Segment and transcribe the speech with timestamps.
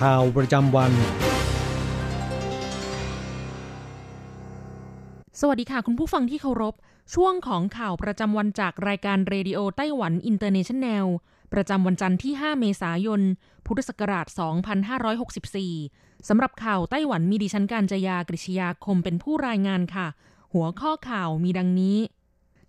[0.00, 0.92] ข่าวประจำวัน
[5.40, 6.74] สวัสดีค่ะคุณผู้ฟังที่เคารพ
[7.14, 11.06] ช่วงของข่าวประจำวันจากรายการเรดิโอไต้หวันอินเตอร์เนชันแนล
[11.52, 13.20] ประจำวันจันทร์ที่ 5 เมษายน
[13.66, 14.26] พุทธศักราช
[15.66, 20.06] 2564 สำหรับข่าวไต้หวันมีดิฉันการจยากริชยาคมเป็นผู้รายงานค่ะ
[20.52, 21.98] หัวข้อข่าวมีดังนี้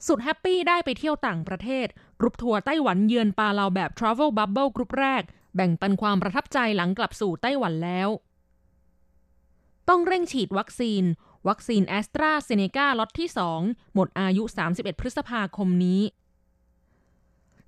[0.07, 1.87] สุดแฮปปี้ได้ไปเที่ยวต่างประเทศ
[2.19, 5.23] กรุ๊ปทัวร์ไต้หวันเยือนปาเลาแบบ Travel Bubble กรุ๊ปแรก
[5.57, 8.09] แบ่งปันความประทับใจหลังกลับสู่ไต้หวันแล้ว
[9.89, 11.03] ต้องเร่งฉีดวัคซีน
[11.47, 13.29] วัคซีนแอสตราเซเนกาล็อตที่
[13.61, 16.01] 2 หมดอายุ 31 พฤษภาคมนี้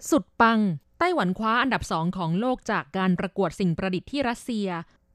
[0.09, 0.59] สุดปัง
[1.00, 4.68] ไต้หวันคว้าอันดับสองของโลกจากการประกวดสิ่งประดิษฐ์ที่รัสเซีย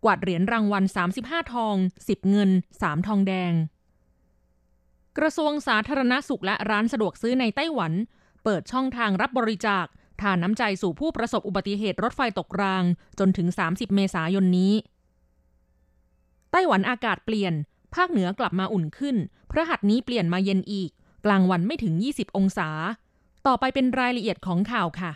[0.04, 0.84] กวาดเหรียญรางวัล
[1.18, 2.50] 35 ทอง 10 เงิน
[2.80, 3.52] 3 ทองแดง
[5.18, 7.92] กระทรวงสาธารณสุขและร้านสะดวกซื้อในไต้หวัน
[8.44, 9.86] เปิดช่องทางรับบริจาค
[10.24, 12.84] ทานน้ำใจสู่ผู้ประสบอุบัติเหตุรถไฟตกราง
[13.18, 14.74] จนถึง 30 เมษายนนี้
[16.50, 17.54] ไต้หวันอากาศเปลี่ยน
[17.94, 19.16] ภาคเหนือกลับมาอุ่นขึ้น
[19.50, 20.90] พระหัสนี้เปลี่ยนมาเย็นอีก
[21.24, 22.68] กลางวันไม่ถึง 20 องศา
[23.46, 25.12] ต่อไปเป็นรายละเอียดของข่าวค่ะ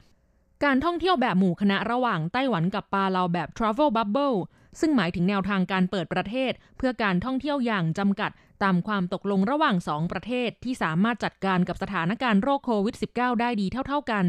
[0.65, 4.37] การท่องเที่ยวแบบหมู่คณะระหว่างไต้หวันกับปาเลาแบบ Travel Bubble
[4.81, 8.31] ซึ่งหมายถึงแนวทางการเปิดประเทศ เพื่อการท่องเที่ยวอย่างจำกัด
[8.62, 14.27] ตามความตกลงระหว่างสองประเทศที่สามารถจัดการกับสถานการณ์โรคโควิด -19 ได้ดีเท่า ๆกัน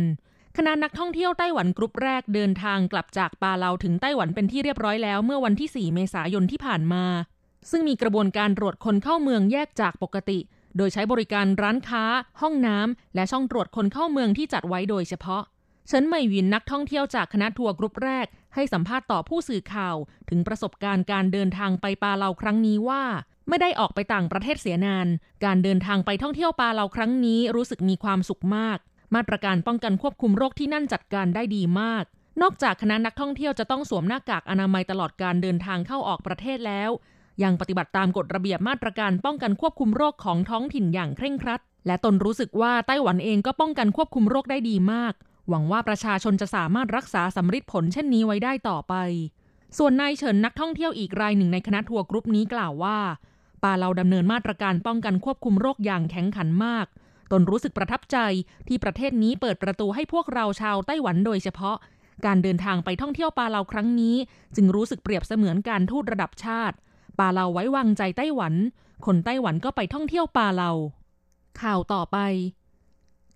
[0.57, 7.05] คณะนักท่องเที่ยวไต้หวันกรุ๊ปแรกเดินทางกลับจากปาเลาถึงไต้หวันเป็นที่เรียบร้อยแล้วเมื่อวันที่ 4 เมษายนที่ผ่านมา
[7.69, 10.39] ซึ่งมีกระบวนการตรวจคนเข้าเมืองแยกจากปกติ
[10.77, 12.03] โดยใช้บริการร้านค้า
[12.41, 15.43] ห้องน้ำและช่องตรวจคนเข้าเมืองที่จัดไว้โดยเฉพาะ
[15.87, 19.95] เฉินเหมหวินนักท่องเที่ยวจากคณะทัวร์กรุ๊ปแรก ให้สัมภาษณ์ต่อผู้สื่อข่าว
[20.29, 23.03] ถึงประสบการณ์การเดินทางไปปาเลาครั้งนี้ว่า
[23.49, 25.07] ไม่ได้ออกไปต่างประเทศเสียนาน
[25.45, 28.77] การเดินทางไปท่องเที่ยวปาเลาครั้งนี้รู้สึกมีความสุขมาก
[29.15, 32.03] มาตรการป้องกันควบคุมโรคที่นั่นจัดการได้ดีมาก
[32.41, 36.89] นอกจากคณะนักท่องเที่ยวจะต้องสวมหน้ากากอนามัยตลอดการเดินทางเข้าออกประเทศแล้ว
[37.43, 45.13] ยังปฏิบัติตามกฎระเบียบมาตรการป้องกันควบคุมโรคของท้องถิ่นอย่างเคร่งครัด และตนรู้สึกว่าไต้หวันเองก็ป้องกันควบคุมโรคได้ดีมาก
[45.49, 48.93] หวังว่าประชาชนจะสามารถรักษาสำฤทธิ์ผลเช่นนี้ไว้ได้ต่อไป
[49.77, 52.97] ส่วนนายเฉินนักท่องเที่ยวอีกรายหนึ่งในคณะทัวร์กรุ๊ปนี้กล่าวว่า
[53.63, 56.85] ปาเราดำเนินมาตรการป้องกันควบคุมโรคอย่างแข็งขันมาก
[57.31, 58.17] ตนรู้สึกประทับใจ
[58.67, 61.77] ที่ประเทศนี้เปิดประตูให้พวกเราชาวไต้หวันโดยเฉพาะ
[62.25, 64.15] การเดินทางไปท่องเที่ยวปาเราครั้งนี้
[64.55, 66.75] จึงรู้สึกเปรียบเสมือนการทูตระดับชาติ
[67.19, 68.53] ปาเลาไว้วางใจไต้หวัน
[69.05, 70.71] คนไต้หวันก็ไปท่องเที่ยวปาเลา
[71.61, 72.17] ข่าวต่อไป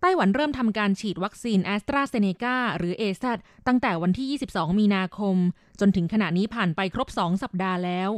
[0.01, 3.23] ไต้หวันเริ่มทำการฉีดวัคซีนแอสตราเซเนกาหรือ AZ
[3.67, 5.37] ตั้งแต่วันที่ 22 มีนาคม
[5.79, 8.09] จนถึงขณะนี้ผ่านไปครบ 2 สัปดาห์แล้ว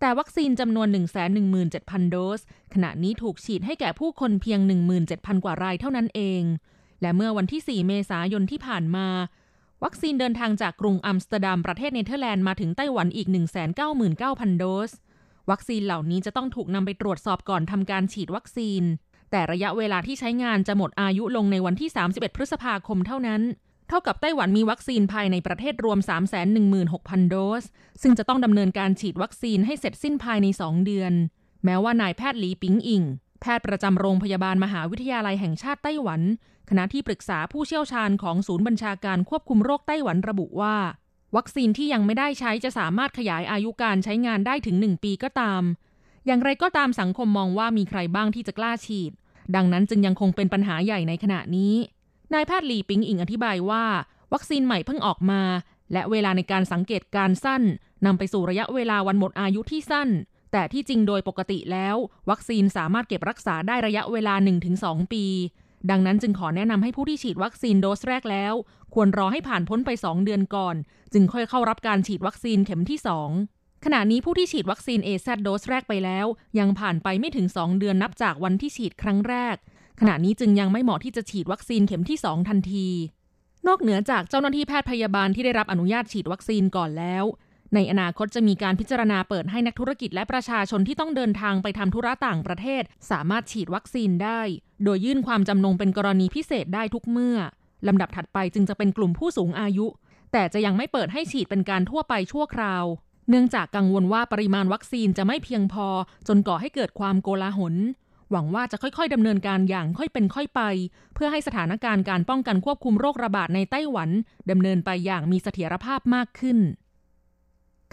[0.00, 0.88] แต่วัคซีนจำนวน
[1.50, 2.40] 117,000 โดส
[2.74, 4.60] ขณะนี้ถูกฉีดให้แก่ผู้คนเพียง
[5.02, 6.42] 17,000 กว่ารายเท่านั้นเอง
[7.02, 9.08] และเมื่อวันที่ 4 เมษายนที่ผ่านมา
[9.84, 13.28] วัคซีนเดินทางจากกรุงอัมสเตอร์ดัมประเทศเนเธอร์แลนด์มาถึงไต้หวันอีก
[13.94, 14.90] 199,000 โดส
[15.50, 18.82] วัคซีนเหล่านี้จะต้องถูกนำไปตรวจสอบก่อนทำการฉีดวัคซีน
[19.30, 23.42] แต่ระยะเวลาที่ใช้งานจะหมดอายุลงในวันที่ 31 พฤษภาคมเท่านั้น
[23.88, 25.98] เท่ากับไต้หวันมีวัคซีนภายในประเทศรวม
[26.64, 27.64] 316,000 โดส
[28.02, 31.12] ซึ่งจะต้องดำเนินการฉีดวัคซีนให้เสร็จสิ้นภายใน 2 เดือน
[31.64, 33.02] แม้ว่านายแพทย์หลีปิงอิง
[33.40, 36.20] แพทย์ประจำโรงพยาบาลมหาวิทยาลัยแห่งชาติไต้หวัน
[36.68, 40.76] คณะที่ปรึกษาผู้เชี่ยวชาญของศูนย์บัญชาการควบคุมโรคไต้หวันระบุว่า
[41.36, 45.62] วัคซีนที่ยังไม่ได้ใช้จะสามารถขยายอายุการใช้งานได้ถึง 1 ปีก็ตาม
[46.26, 49.12] อย่างไรก็ตามสังคมมองว่ามีใครบ้างที่จะกล้าฉีด
[49.54, 51.74] ดังนั้นจึงยังคงเป็นปัญหาใหญ่ในขณะนี้
[52.34, 53.84] นายแพทย์หลีปิงอิงอธิบายว่า
[54.32, 55.42] วัคซีนใหม่เพิ่งออกมา
[55.92, 57.62] และเวลาในการสังเกตการสั้น
[58.06, 60.08] นำไปสู่ระยะเวลาวันหมดอายุที่สั้น
[60.52, 61.96] แต่ที่จริงโดยปกติแล้ว
[62.30, 64.34] วัคซีนสามารถเก็บรักษาได้ระยะเวลา
[64.72, 65.24] 1-2 ปี
[65.90, 68.54] ดังนั้นจึงขอแนะนำให้ผู้ที่ฉีดวัคซีนโดสแรกแล้ว
[68.94, 70.76] ควรรอให้ผ่านพ้นไป 2 เดือนก่อน
[71.12, 72.98] จึงค่อยเข้ารับการฉีดวัคซีนเข็มที่
[73.42, 76.26] 2ขณะนี้ผู้ที่ฉีดวัคซีนเอซโดสแรกไปแล้ว
[76.58, 79.56] ยังผ่านไปไม่ถึง 2 เดือนนับจากวันที่ฉีดครั้งแรก
[80.00, 82.88] ขณะนี้จึงยังไม่เหมาะที่จะฉีดวัคซีนเข็มที่ 2 ทันที
[83.66, 87.24] นอกเหนือจากเจ้าหน้าที่แพทย์พยาบาลที่ได้รับอนุญาตฉีดวัคซีนก่อนแล้ว
[87.74, 94.40] ในอนาคตจะมีการพิจารณาเปิดให้นักธุรกิจและประชาชนที่ต้องเดินทางไปทำธุระต่างประเทศ สามารถฉีดวัคซีนได้
[94.84, 97.36] โดยยื่นความจำนงเป็นกรณีพิเศษได้ทุกเมื่อ
[97.86, 99.86] ลำดับถัดไปจึงจะเป็นกลุ่มผู้สูงอายุ
[100.32, 102.84] แต่จะยังไม่เปิดให้ฉีดเป็นการทั่วไปชั่วคราว
[103.28, 105.86] เนื่องจากกังวลว่าปริมาณวัคซีนจะไม่เพียงพอ
[106.28, 107.74] จนก่อให้เกิดความโกลาหล
[108.30, 110.60] หวังว่าจะค่อยๆดำเนินการอย่างค่อยเป็นค่อยไป
[111.14, 114.10] เพื่อให้สถานการณ์การป้องกันควบคุมโรคระบาดในไต้หวัน
[114.50, 116.58] ดำเนินไปอย่างมีเสถียรภาพมากขึ้น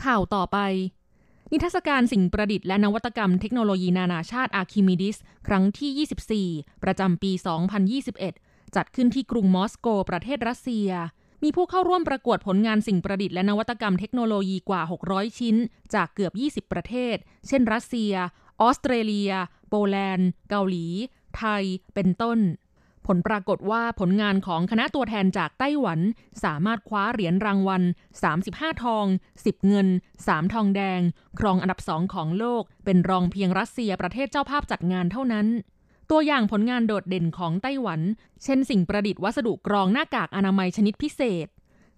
[0.04, 0.58] ข่าวต่อไป
[1.52, 5.18] นิทรรศการสิ่งประดิษฐ์และนวัตกรรมเทคโนโลยีนานาชาติอาร์คิมิดิส
[5.48, 7.32] ครั้งที่ 24 ประจำปี
[8.04, 10.90] 2021 จัดขึ้นที่กรุงมอสโก ประเทศรัสเซีย
[11.44, 15.56] มีผู้เข้าร่วมประกวดผลงานสิ่งประดิษฐ์และนวัตกรรมเทคโนโลยีกว่า 600 ชิ้น
[15.94, 16.30] จากเกือ
[16.60, 17.16] บ 20 ประเทศ
[17.48, 18.14] เช่น รัสเซีย
[18.62, 19.32] ออสเตรเลีย
[19.70, 20.86] โปแลนด์ เกาหลี
[21.38, 21.64] ไทย
[21.94, 22.40] เป็นต้น
[23.08, 26.00] ผลปรากฏว่าผลงานของคณะตัวแทนจากไต้หวัน
[26.44, 27.84] สามารถคว้าเหรียญรางวัล
[28.32, 29.06] 35 ทอง
[29.38, 29.88] 10 เงิน
[30.22, 31.02] 3 ทองแดง
[31.40, 35.48] ครองอันดับสองของโลก เป็นรองเพียงรัสเซียประเทศเจ้าภาพจัดงานเท่านั้น
[36.10, 38.02] ตัวอย่างผลงานโดดเด่นของไต้หวัน
[38.44, 41.48] เช่นสิ่งประดิษฐ์วัสดุกรองหน้ากากอนามัยชนิดพิเศษ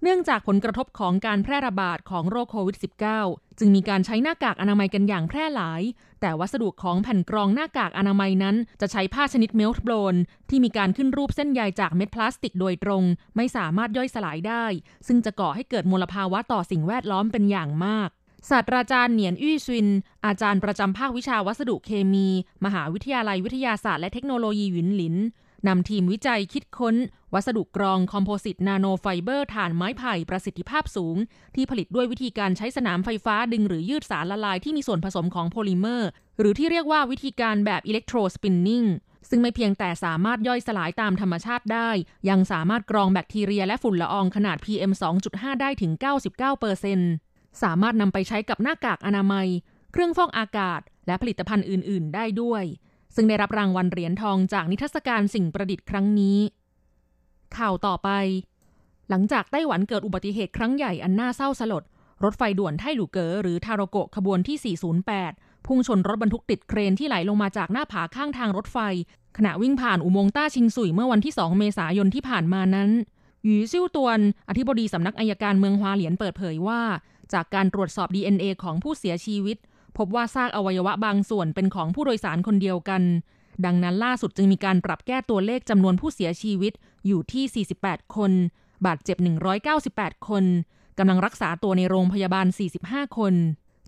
[0.01, 2.77] เนื่องจากผลกระทบของการแพร่ระบาดของโรคโควิด
[3.17, 5.81] -19 จึงมีการใช้หน้ากากอนามัยกันอย่างแพร่หลาย
[6.21, 10.15] แต่วัสดุของแผ่นกรองหน้ากากอนามัยนั้น จะใช้ผ้าชนิด meltblown
[10.49, 13.03] ที่มีการขึ้นรูปเส้นใยจากเม็ดพลาสติกโดยตรง
[13.35, 14.65] ไม่สามารถย่อยสลายได้
[15.07, 18.09] ซึ่งจะก่อให้เกิดมลภาวะต่อสิ่งแวดล้อมเป็นอย่างมาก
[18.49, 19.87] ศาสตราจารย์เหนียนอี้ซิน
[20.25, 22.27] อาจารย์ประจำภาควิชาวัสดุเคมี
[22.65, 25.15] มหาวิทยาลัยวิทยาศาสตร์และเทคโนโลยีหวินหลิน
[25.67, 26.95] นำทีมวิจัยคิดค้น
[27.33, 31.17] วัสดุกรอง composite nanofiber ถ่านไม้ไผ่ประสิทธิภาพสูง
[31.55, 36.09] ที่ผลิตด้วยวิธีการใช้สนามไฟฟ้าดึงหรือยืดสารละลายที่มีส่วนผสมของโพลิเมอร์
[36.39, 38.85] หรือที่เรียกว่าวิธีการแบบ electrospinning
[39.29, 41.89] ซึ่งไม่เพียงแต่สามารถย่อยสลายตามธรรมชาติได้
[42.29, 44.91] ยังสามารถกรองแบคทีเรียและฝุ่นละอองขนาด PM
[45.27, 45.91] 2.5 ได้ถึง
[46.77, 49.47] 99%สามารถนำไปใช้กับหน้ากากอนามัย
[49.91, 52.63] เครื่องฟอกอากาศ และผลิตภัณฑ์อื่น ๆ ได้ด้วย
[53.15, 56.39] ซึ่งได้รับรางวัลเหรียญทองจากนิทรรศการสิ่งประดิษฐ์ครั้งนี้
[57.57, 58.09] ข่าวต่อไป
[59.09, 61.83] หลังจากไต้หวันเกิดอุบัติเหตุครั้งใหญ่อันน่าเศร้าสลด
[62.23, 64.75] รถไฟด่วนไทหลูเก๋อหรือทาโรโกะขบวนที่
[65.17, 68.77] 408 พุ่งชนรถบรรทุกติดเครนที่ไหลลงมาจากหน้าผาข้างทางรถไฟ
[69.37, 72.89] ขณะวิ่งผ่านอุโมงค์ต้าชิงสุยเมื่อวันที่ 2 เมษายนที่ผ่านมานั้น
[73.43, 74.19] หยูซิ่วตวน
[74.49, 76.81] อธิบดีสำนักอายการเมืองฮวาเหลียนเปิดเผยว่า
[77.33, 79.57] จากการตรวจสอบ DNA ของผู้เสียชีวิต
[79.97, 83.01] พบว่าซากอวัยวะบางส่วนเป็นของผู้โดยสารคนเดียวกัน
[83.65, 86.73] ดังนั้นล่าสุดจึงมีการปรับแก้ตัวเลขจำนวนผู้เสียชีวิต
[87.07, 88.31] อยู่ที่ 48 คน
[88.85, 89.17] บาดเจ็บ
[89.73, 90.43] 198 คน
[90.97, 92.47] กำลังรักษาตัวในโรงพยาบาล
[92.81, 93.33] 45 คน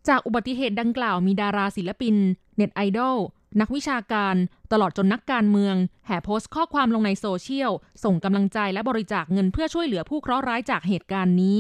[0.08, 2.16] จากอุบัติเหตุดังกล่าวมีดาราศิลปิน
[2.56, 3.18] เน็ตไอดอล
[3.62, 4.36] นักวิชาการ
[4.72, 5.76] ตลอดจนนักการเมือง
[6.08, 7.72] แห่โพสต์ข้อความลงในโซเชียล
[8.04, 11.58] ส่งกำลังใจและบริจาคเงินเพื่อช่วยเหลือผู้เคราะห์ร้ายจากเหตุการณ์นี้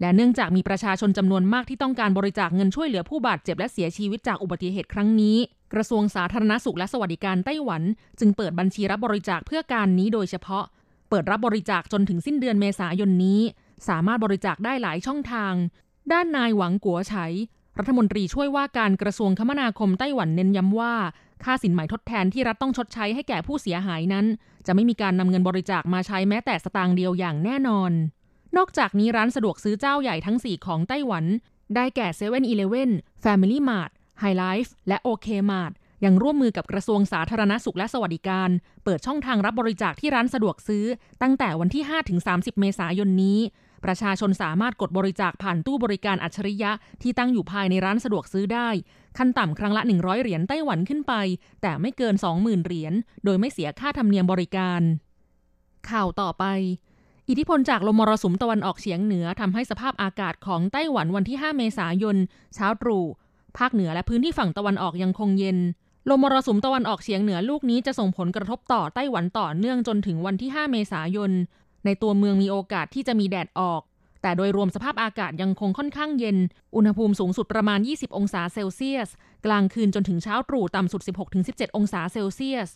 [0.00, 5.36] และเนื่องจากมีประชาชนจำนวนมากที่ต้องการบริจาคเงินช่วยเหลือผู้บาดเจ็บและเสียชีวิตจากอุบัติเหตุครั้งนี้
[5.72, 7.82] กระทรวงสาธารณสุขและสวัสดิการไต้หวัน
[8.18, 10.64] จึงเปิดบัญชีรับบริจาคเพื่อการนี้โดยเฉพาะ
[11.14, 13.40] เปิดรับบริจาคจนถึงสิ้นเดือนเมษายนนี้
[13.88, 15.54] สามารถบริจาคได้หลายช่องทาง
[16.12, 17.14] ด้านนายหวังกัวไฉ
[17.78, 20.94] รัฐมนตรีช่วยว่าการกระทรวงคมนาคมไต้หวันเน้นย้ำว่า
[21.44, 24.26] ค่าสินไหมทดแทนที่รัฐต้องชดใช้ให้แก่ผู้เสียหายนั้น
[24.66, 27.92] จะไม่มีการนำเงินบริจาคมาใช้แม้แต่สตางค์เดียวอย่างแน่นอน
[28.56, 31.24] นอกจากนี้ร้านสะดวกซื้อเจ้าใหญ่ทั้ง 4 ของไต้หวัน
[31.74, 32.90] ได้แก่เซเว่นอีเลฟเว่น
[33.20, 33.90] แฟมิลี่มาร์ท
[34.20, 35.72] ไฮไลฟ์และโอเคมาร์ท
[36.04, 38.50] ยังร่วมมือกับกระทรวงสาธารณสุขและสวัสดิการ
[38.84, 40.84] เปิดช่องทางรับบริจาคที่ร้านสะดวกซื้อ
[41.22, 41.84] ตั้งแต่วันที่
[42.22, 43.38] 5-30 เมษายนนี้
[43.84, 46.70] ประชาชนสามารถกดบริจาคผ่านตู้บริการอัจฉริยะ
[47.02, 48.68] ที่ตั้งอยู่ภายในร้านสะดวกซื้อได้
[49.18, 51.14] ขั้นต่ำครั้งละ 100 เหรียญไต้หวันขึ้นไป
[51.62, 52.92] แต่ไม่เกิน 20,000 เหรียญ
[53.24, 54.82] โดยไม่เสียค่าธรรมเนียมบริการ
[55.90, 56.44] ข่าวต่อไป
[57.28, 62.16] อิทธิพลจากลมมรสุมตะวันออกเฉียงเหนือทำให้สภาพอากาศของไต้หวันวันที่ 5 เมษายน
[62.54, 63.04] เช้าตรู่
[63.58, 65.58] ภาคเหนือและพื้นที่ฝั่งตะวันออกยังคงเย็น
[66.08, 71.30] ลมมรสุมตะวันออกเฉียงเหนือลูกนี้จะส่งผลกระทบต่อไต้หวันต่อเนื่องจนถึงวันที่ 5 เมษายน
[71.84, 73.82] ในตัวเมืองมีโอกาสที่จะมีแดดออก
[74.22, 76.38] แต่โดยรวมสภาพอากาศยังคงค่อนข้างเย็น
[76.76, 79.08] อุณหภูมิสูงสุดประมาณ 20 องศาเซลเซียส
[79.46, 81.02] กลางคืนจนถึงเช้าตรู่ต่ำสุด
[81.38, 82.68] 16-17 องศาเซลเซียส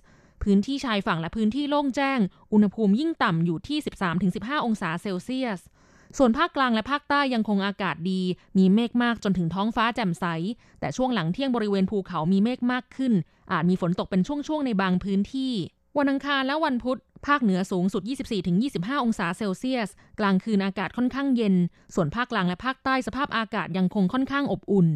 [0.42, 2.18] พื้นที่ชายฝั่งและพื้นที่โล่งแจ้ง
[2.52, 3.78] อุณหภูมิยิ่งต่ำอยู่ที่
[4.22, 5.60] 13-15 องศาเซลเซียส
[6.18, 8.20] ส่วนภาคกลางและภาคใต้ยังคงอากาศดี
[8.58, 10.24] มีเมฆมากจนถึงท้องฟ้าแจ่มใส
[10.80, 13.12] แต่ช่วงหลังเที่ยงบริเวณภูเขามีเมฆมากขึ้น
[13.52, 15.52] อาจมีฝนตกเป็นช่วงๆในบางพื้นที่
[15.98, 18.02] วันอังคารและวันพุธ ภาคเหนือสูงสุด
[18.52, 19.88] 24-25 องศาเซลเซียส
[20.20, 21.54] กลางคืนอากาศค่อนข้างเย็น
[21.94, 24.88] ส่วนภาคกลางและภาคใต้สภาพอากาศยังคงค่อนข้างอบอุ่น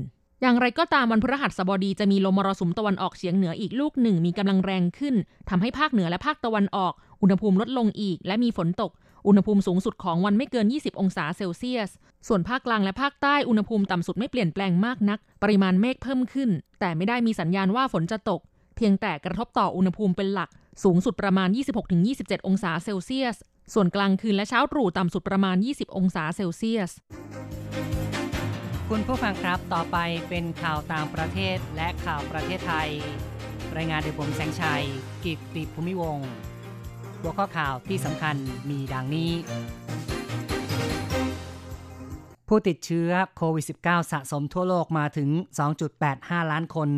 [0.42, 5.14] อย่างไรก็ตามวันพฤหัสบดีจะมีลมมรสุมตะวันออกเฉียงเหนืออีกลูกหนึ่งมีกำลังแรงขึ้น
[5.48, 8.90] ทำให้ภาคเหนือและภาคตะวันออก อุณหภูมิลดลงอีก และมีฝนตก
[9.26, 11.90] อุณหภูมิสูงสุดของวันไม่เกิน 20 องศาเซลเซียส
[12.28, 16.50] ส่วนภาคกลางและภาคใต้อุณหภูมิต่ำสุดไม่เปลี่ยนแปลงมากนัก ปริมาณเมฆเพิ่มขึ้น
[16.80, 18.40] แต่ไม่ได้มีสัญญาณว่าฝนจะตก
[18.76, 20.50] เพียงแต่กระทบต่ออุณหภูมิเป็นหลัก
[20.84, 21.48] สูงสุดประมาณ
[21.98, 23.36] 26-27 องศาเซลเซียส
[23.74, 26.90] ส่วนกลางคืนและเช้าตรู่ต่ำสุดประมาณ 20 องศาเซลเซียส
[28.88, 29.96] คุณผู้ฟังครับต่อไป
[30.28, 32.90] เป็นข่าวต่างประเทศและข่าวประเทศไทย
[33.76, 34.84] รายงานโดยผมแสงชัย
[35.24, 36.30] กิตติภูมิวงศ์
[37.20, 38.36] หัวข้อข่าวที่สำคัญ
[38.70, 39.32] มีดังนี้
[42.48, 45.30] ผู้ติดเชื้อโควิด -19 สะสมทั่วโลกมาถึง
[45.90, 46.90] 2.85 ล้านคน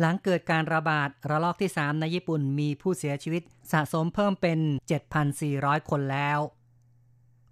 [0.00, 4.58] หลังเกิดการระบาดระลอกที่ 3 ในญี่ปุ่นมีผู้เสียชีวิตสะสมเพิ่มเป็น
[5.24, 6.38] 7,400 คนแล้ว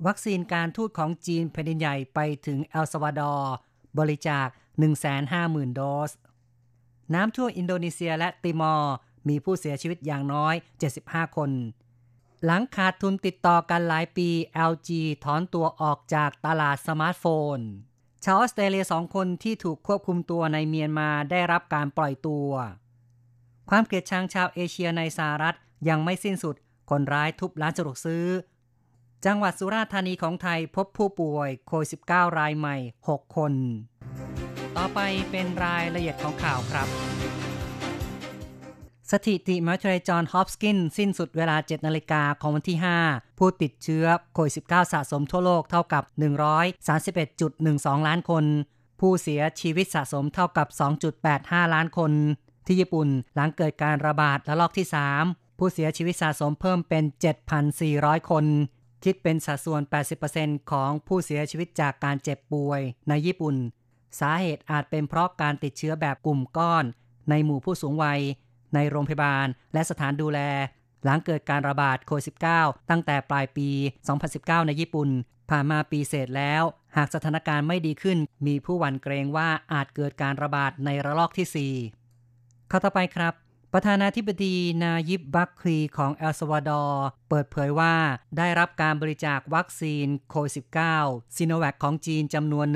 [0.06, 3.54] วัคซีนการทูตของจีนแผ่นดินใหญ่ไปถึงเอลซาวาดอร์
[3.98, 4.46] บริจาค
[5.12, 6.10] 150,000 โดส
[7.14, 8.94] น้ำท่วมอินโดนีเซียและติมอร์
[9.28, 10.54] มีผู้เสียชีวิตอย่างน้อย
[10.94, 11.50] 75 คน
[12.44, 14.28] หลังขาดทุนติดต่อกันหลายปี
[14.70, 14.90] LG
[15.24, 17.24] ถอนตัวออกจากตลาดสมาร์ทโฟ
[17.56, 17.58] น
[18.24, 22.48] ชาวออสเตรเลียสองคนที่ถูกควบคุมตัวในเมียนมาได้รับการปล่อยตัว
[23.70, 25.54] ความเกลียดชังชาวเอเชียในสหรัฐ
[25.88, 26.56] ยังไม่สิ้นสุด
[26.90, 28.26] คนร้ายทุบร้านสะดวกซื้อ
[29.26, 32.76] จังหวัดสุราษฎร์ธานีของไทยพบผู้ป่วยโควิด -19 รายใหม่
[33.08, 33.52] 6 คน
[34.76, 36.88] ต่อไปเป็นรายละเอียดของข่าวครับ
[39.12, 46.04] สถิติมหาวิทยาลัยจอห์นฮอปกินสิ้นสุดเวลา 7 นาฬิกาของวันที่ 5 ผู้ติดเชื้อโควิด -19 สะสมทั่วโลกเท่ากับ
[47.20, 48.44] 131.12 ล้านคน
[49.00, 50.68] ผู้เสียชีวิตสะสมเท่ากับ
[51.20, 52.12] 2.85 ล้านคน
[52.66, 54.87] ที่ญี่ปุ่นหลังเกิดการระบาดระลอกที่
[55.23, 57.04] 3 ผู้เสียชีวิตสะสมเพิ่มเป็น
[57.66, 58.44] 7,400 คน
[59.04, 59.82] คิดเป็นสัดส่วน
[60.26, 63.56] 80%ของผู้เสียชีวิตจากการเจ็บป่วยในญี่ปุ่น
[64.20, 66.84] สาเหตุอาจเป็นเพราะการติดเชื้อแบบกลุ่มก้อน
[67.30, 68.20] ในหมู่ผู้สูงวัย
[68.75, 70.40] ในโรงพยาบาล และสถานดูแล
[71.04, 72.25] หลังเกิดการระบาดโควิด
[72.59, 73.69] -19 ตั้งแต่ปลายปี
[74.19, 75.09] 2019 ในญี่ปุ่น
[75.50, 76.62] ผ่านมาปีเศษแล้ว
[76.97, 81.75] หากสถานการณ์ไม่ดีขึ้น มีผู้หวั่นเกรงว่าอาจเกิดการระบาดในระลอกที่
[82.23, 83.35] 4 ข้อต่อไปครับ
[83.73, 87.95] ประธานาธิบดีนายิบบัคคลีของเอลซาวาดอร์เปิดเผยว่า
[88.38, 90.52] ได้รับการบริจาควัคซีนโควิด
[90.97, 92.66] -19 ซิโนแวคของจีนจำนวน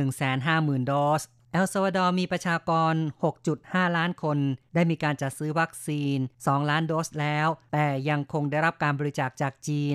[0.41, 2.95] 150,000 โดส เอลซาวาดอร์มีประชากร
[3.45, 4.39] 6.5 ล้านคน
[4.75, 9.95] ได้มีการจัดซื้อวัคซีน 2 ล้านโดสแล้ว แต่ยังคงได้รับการบริจาคจากจีน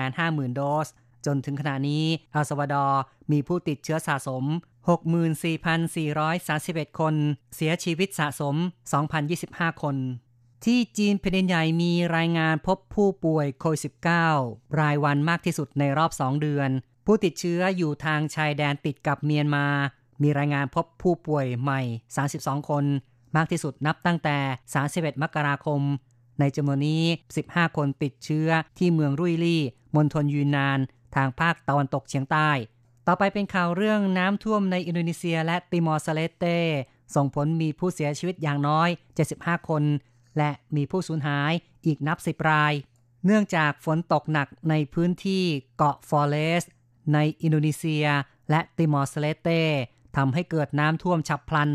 [0.00, 0.88] 150,000 โดส
[1.26, 3.00] จนถึงขณะนี้เอลซาวาดอร์
[3.32, 4.44] มีผู้ติดเชื้อสะสม
[5.32, 7.14] 64,431 คน
[7.54, 8.56] เสียชีวิตสะสม
[9.18, 9.96] 2,025 คน
[10.64, 13.80] ที่จีนแผ่นดินใหญ่มีรายงานพบผู้ป่วยโควิด
[14.30, 16.70] -19 รายวันมากที่สุดในรอบ 2 เดือน
[17.06, 19.66] ผู้ติดเชื้ออยู่ทางชายแดนติดกับเมียนมา
[20.22, 21.80] มีรายงานพบผู้ป่วยใหม่
[22.24, 22.84] 32 คน
[23.36, 24.38] มากที่สุดนับตั้งแต่
[24.80, 25.80] 31 มกราคม
[26.40, 27.02] ในจำนวนนี้
[27.40, 29.62] 15 คนติดเชื้อที่เมืองรุยลี่
[29.96, 30.78] มณฑลยูนนาน
[31.14, 32.50] ทางภาคตะวันตกเฉียงใต้
[33.06, 36.44] ต่อไปเป็นข่าวเรื่องน้ำท่วมในอินโดนีเซียและติมอร์เลสเต
[37.14, 38.88] ส่งผลมีผู้เสียชีวิตอย่างน้อย
[39.28, 39.82] 75 คน
[40.38, 41.52] และมีผู้สูญหาย
[41.86, 42.72] อีกนับ10ราย
[43.24, 45.44] เนื่องจากฝนตกหนักในพื้นที่
[45.76, 46.64] เกาะฟลอเรส
[47.14, 48.06] ในอินโดนีเซีย
[48.50, 49.48] และติมอร์เลสเต
[50.16, 51.70] ทำให้เกิดน้ำท่วมฉับพลัน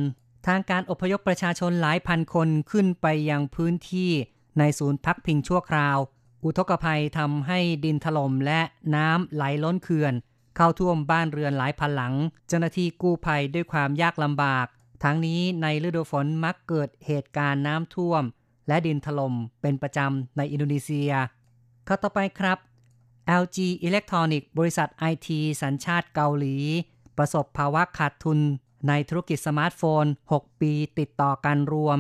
[0.48, 4.12] ทางการอพยพประชาชนหลายพันคนขึ้นไปยังพื้นที่
[4.60, 5.98] ในศูนย์พักพิงชั่วคราว
[6.44, 8.62] อุทกภัยทำให้ดินถล่มและ
[8.96, 10.14] น้ำไหลล้นเขื่อน
[10.56, 12.14] เข้าท่วมบ้านเรือนหลายพันหลัง
[12.48, 14.68] เจ้าหน้าที่กู้ภัยด้วยความยากลำบาก
[15.04, 18.24] ทั้งนี้ในฤดูฝนมักเกิดเหตุการณ์น้ำท่วม
[18.68, 21.12] และดินถล่มเป็นประจำในอินโดนีเซีย
[21.88, 22.58] ข้อต่อไปครับ
[23.42, 23.58] LG
[23.88, 26.58] Electronic บริษัทไอทีสัญชาติเกาหลี
[27.18, 28.40] ประสบภาวะขาดทุน
[28.88, 31.98] ในธุรกิจสมาร์ทโฟน 6 ปีติดต่อกันรวม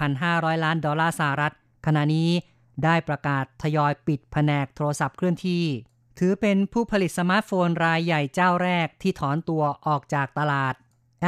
[0.00, 1.54] 4,500 ล้านดอลลาร์สหรัฐ
[1.86, 2.30] ขณะนี้
[2.84, 5.64] ได้ประกาศทยอยปิดแผนกโทรศัพท์เคลื่อนที่
[6.18, 10.74] ถือเป็นผู้ผลิตสมาร์ทโฟนรายใหญ่เจ้าแรกที่ถอนตัวออกจากตลาด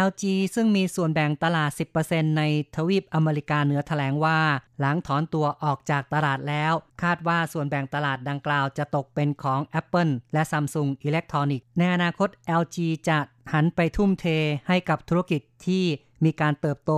[0.08, 0.22] LG
[0.54, 1.70] ซึ่งมีส่วนแบ่งตลาด
[2.04, 2.42] 10%ใน
[2.76, 4.38] ทวีปอเมริกาเหนือแถลงว่า
[4.80, 6.72] หลังถอนตัวออกจากตลาดแล้ว
[7.02, 12.28] คาดว่าส่วนแบ่งตลาดดังกล่าวจะตกเป็นของ Apple และ Samsung Electronics ในอนาคต
[12.60, 12.76] LG
[13.08, 13.18] จะ
[13.52, 14.26] หันไปทุ่มเท
[14.68, 15.84] ให้กับธุรกิจที่
[16.24, 16.92] มีการเติบโต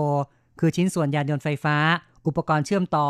[0.58, 1.76] คือชิ้นส่วนยานยนต์ไฟฟ้า
[2.26, 3.08] อุปกรณ์เชื่อมต่อ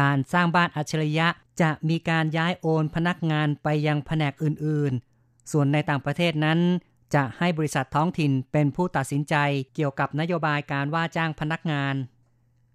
[0.00, 1.28] การสร้างบ้านอัจฉริยะ
[1.60, 6.58] จะมีการย้ายโอนพนักงานไปยังแผนกอื่น ๆ ส่วนในต่างประเทศนั้น
[7.14, 9.34] จะให้บริษัทท้องถิ่นเป็นผู้ตัดสินใจ
[9.74, 11.94] เกี่ยวกับนโยบายการว่าจ้างพนักงาน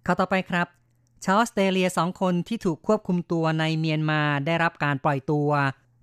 [0.06, 0.66] ข่าวต่อไปครับ
[1.24, 5.50] ชาวออสเตรเลียสองคนที่ถูกควบคุมตัวในเมียนมาได้รับการปล่อยตัว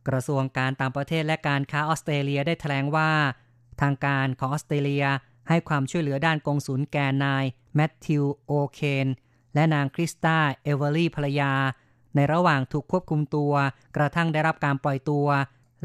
[0.08, 3.12] กระทรวงการต่างประเทศและการค้าออสเตรเลียได้แถลงว่า
[3.82, 5.06] ทางการของออสเตรเลีย
[5.50, 9.08] ให้ความช่วยเหลือด้านกงสุลแก่นายแมทธิวโอเคน
[9.56, 11.54] และนางคริสตาเอเวอรี่ภรรยา
[12.16, 13.54] ในระหว่างถูกควบคุมตัว
[13.96, 15.28] กระทั่งได้รับการปล่อยตัว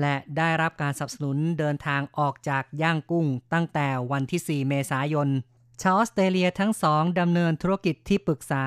[0.01, 5.29] และได้รับการสนับสนุนเดินทางออกจากย่างกุ้งตั้งแต่วันที่ 4 เมษายน
[5.83, 8.65] ชาวออสเตรเลียทั้งสองดำเนินธุรกิจที่ปรึกษา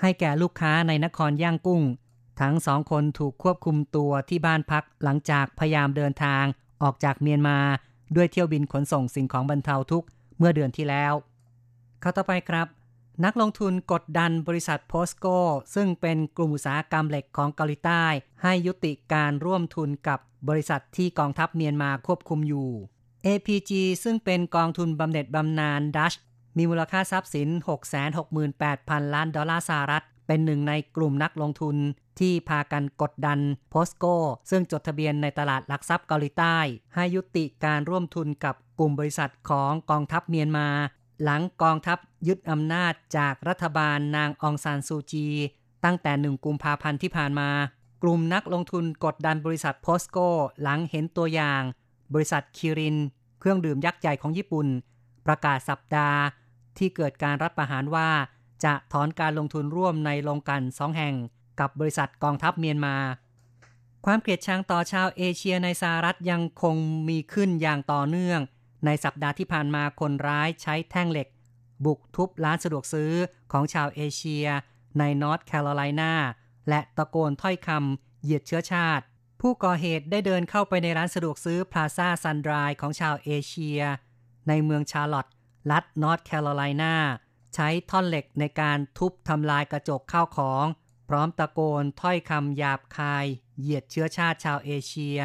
[0.00, 1.82] ให้แก่ลูกค้าในนครย่างกุ้ง
[2.40, 6.44] ทั้งสองคนถูกควบคุมตัวที่บ้านพักหลังจากพยายามเดินทาง
[6.82, 7.58] ออกจากเมียนมา
[8.16, 10.08] ด้วยเที่ยวบินขนส่งสิ่งของบรรเทาทุกข์
[10.38, 11.12] เมื่อเดือนที่แล้ว
[12.00, 12.66] เข้าต่อไปครับ
[13.24, 15.26] นักลงทุนกดดันบริษัทโพสโก
[15.74, 18.04] ซึ่งเป็นกลุ่มอุตสาหกรรมเหล็กของเกาหลีใต้
[18.42, 22.68] ให้ยุติการร่วมทุนกับบริษัทที่กองทัพเมียนมาควบคุมอยู่
[23.26, 23.70] APG
[24.04, 26.14] ซึ่งเป็นกองทุนบำเหน็จบำนาญดัช
[26.56, 27.48] มีมูลค่าทรัพย์สิน
[28.30, 31.76] 668,000 ล้านดอลลาร์สหรัฐ เป็นหนึ่งในกลุ่มนักลงทุน
[32.20, 33.38] ที่พากันกดดัน
[33.70, 34.04] โพสโก
[34.50, 36.56] ซึ่งจดทะเบียนในตลาดหลักทรัพย์เกาหลีใต้
[36.94, 40.68] ให้ยุติการร่วมทุนกับกลุ่มบริษัทของกองทัพเมียนมา
[41.22, 41.98] หลังกองทัพ
[42.28, 45.26] ยึดอำนาจจากรัฐบาลนางองซานซูจี
[45.84, 47.50] ตั้งแต่หนึ่งกุมภาพันธ์ที่ผ่านมา
[48.02, 50.18] กลุ่มนักลงทุนกดดันบริษัทโพสโก
[50.62, 51.62] หลังเห็นตัวอย่าง
[52.14, 52.96] บริษัทคิริน
[53.40, 54.66] เครื่องดื่มยักษ์ใหญ่ของญี่ปุ่น
[55.26, 56.20] ประกาศสัปดาห์
[56.78, 58.08] ที่เกิดการรัฐประหารว่า
[58.64, 61.14] จะถอนการลงทุนร่วมในโรงกันสองแห่ง
[61.60, 62.96] กับบริษัทกองทัพเมียนมา
[64.06, 66.76] ความเกลียดชังต่อชาวเอเชียในสหรัฐยังคง
[67.08, 68.40] มีขึ้นอย่างต่อเนื่อง
[68.84, 71.28] ในสัปดาห์ที่ผ่านมาคนร้ายใช้แท่งเหล็ก
[71.84, 73.12] บุกทุบร้านสะดวกซื้อ
[73.52, 74.46] ของชาวเอเชีย
[74.98, 76.12] ในนอร์ทแคโรไลนา
[76.68, 79.04] และตะโกนถ้อยคำเหยียดเชื้อชาติ
[79.40, 83.80] ผู้ก่อเหตุได้เดินเข้าไปในร้านสะดวกซื้อพลาซ่าซันดรีส์ของชาวเอเชีย
[84.48, 85.32] ในเมืองชาร์ลอตต์
[85.70, 86.94] รัฐนอร์ทแคโรไลนา
[87.54, 90.64] ใช้ท่อนเหล็กในการทุบทำลายกระจกข้าวของ
[91.08, 93.26] พร้อมตะโกนถ้อยคำหยาบคาย
[93.60, 95.20] เหยียดเชื้อชาติชาวเอเชีย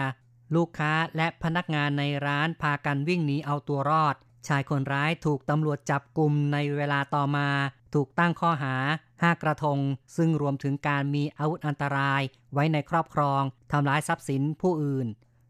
[0.56, 4.16] ลูกค้าและพนักงานในร้านพากันวิ่งหนีเอาตัวรอด
[4.48, 7.50] ชายคนร้ายถูกตำรวจจับกลุ่มในเวลาต่อมา
[7.94, 8.76] ถูกตั้งข้อหา
[9.22, 9.80] ห้ากระทง
[10.18, 12.22] ซึ่งรวมถึงการมีอาวุธอันตราย
[12.54, 13.42] ไว้ในครอบครอง
[13.72, 15.08] ทำร้ายทรัพย์สินผู้อื่น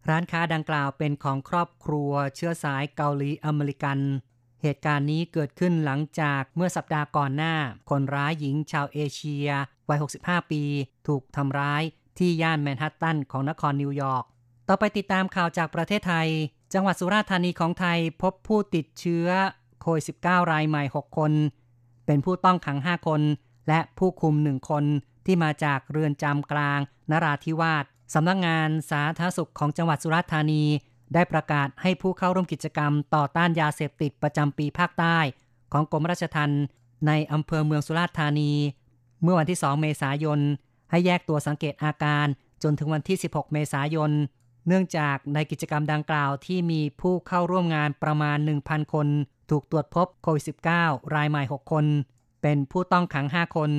[0.09, 3.99] ร้านค้าดังกล่าวเป็นของครอบครัว เชื้อสายเกาหลีอเมริกัน
[4.61, 7.55] เหตุการณ์นี้เกิดขึ้นหลังจากเมื่อสัปดาห์ก่อนหน้า
[7.89, 9.47] คนร้ายหญิงชาวเอเชีย
[9.89, 10.63] วัย 65 ปี
[11.07, 11.83] ถูกทำร้าย
[12.17, 14.25] ที่ย่านแมนฮัตตันของนครนิวยอร์ก
[14.67, 16.27] ต่อไปติดตามข่าวจากประเทศไทย
[16.73, 19.27] จังหวัดสุราษฎร์ธานีของไทยพบผู้ติดเชื้อ
[19.81, 21.31] โควิด -19 รายใหม่ 6 คน
[22.05, 23.21] เป็นผู้ต้องขัง 5 คน
[23.67, 24.83] และผู้คุม 1 คน
[25.25, 26.79] ที่มาจากเรือนจำกลาง
[27.11, 30.63] นราธิวาสสำนักงานสาธารณสุขของจังหวัดสุราษฎร์ธานี
[31.13, 35.17] ได้ประกาศให้ผู้เข้าร่วมกิจกรรมต่อต้านยาเสพติดประจำปีภาคใต้
[35.73, 36.63] ของกรมราชทัณฑ์
[37.07, 38.51] ในอำเภอเมืองสุราษฎร์ธานี
[39.23, 40.39] เมื่อวันที่ 2 เมษายน
[40.91, 42.27] ให้แยกตัวสังเกตอาการ
[42.63, 44.11] จนถึงวันที่ 16 เมษายน
[44.67, 49.07] เนื่องจากในกิจกรรมดังกล่าวที่มีผู้เข้าร่วมงานประมาณ 1,000 คน
[49.49, 50.43] ถูกตรวจพบโควิด
[50.75, 51.85] -19 รายใหม่ 6 คน
[52.41, 53.71] เป็นผู้ต้องขัง 5 คน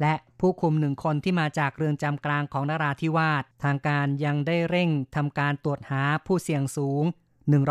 [0.00, 7.02] และผู้คุมหนึ่งคนที่มาจากเรือนจำกลางของนราธิวาส ทางการยังได้เร่งทำการตรวจหาผู้เสี่ยงสูง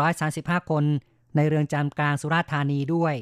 [0.02, 0.84] 135 คน
[1.36, 3.14] ในเรือนจำกลางสุราษฎร์ธานีด้วย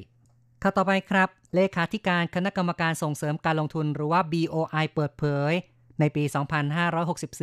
[0.63, 5.53] ข่าวต่อไปครับ เลขาธิการคณะกรรมการส่งเสริมการลงทุนหรือว่า BOI เปิดเผย
[6.01, 6.25] ในปี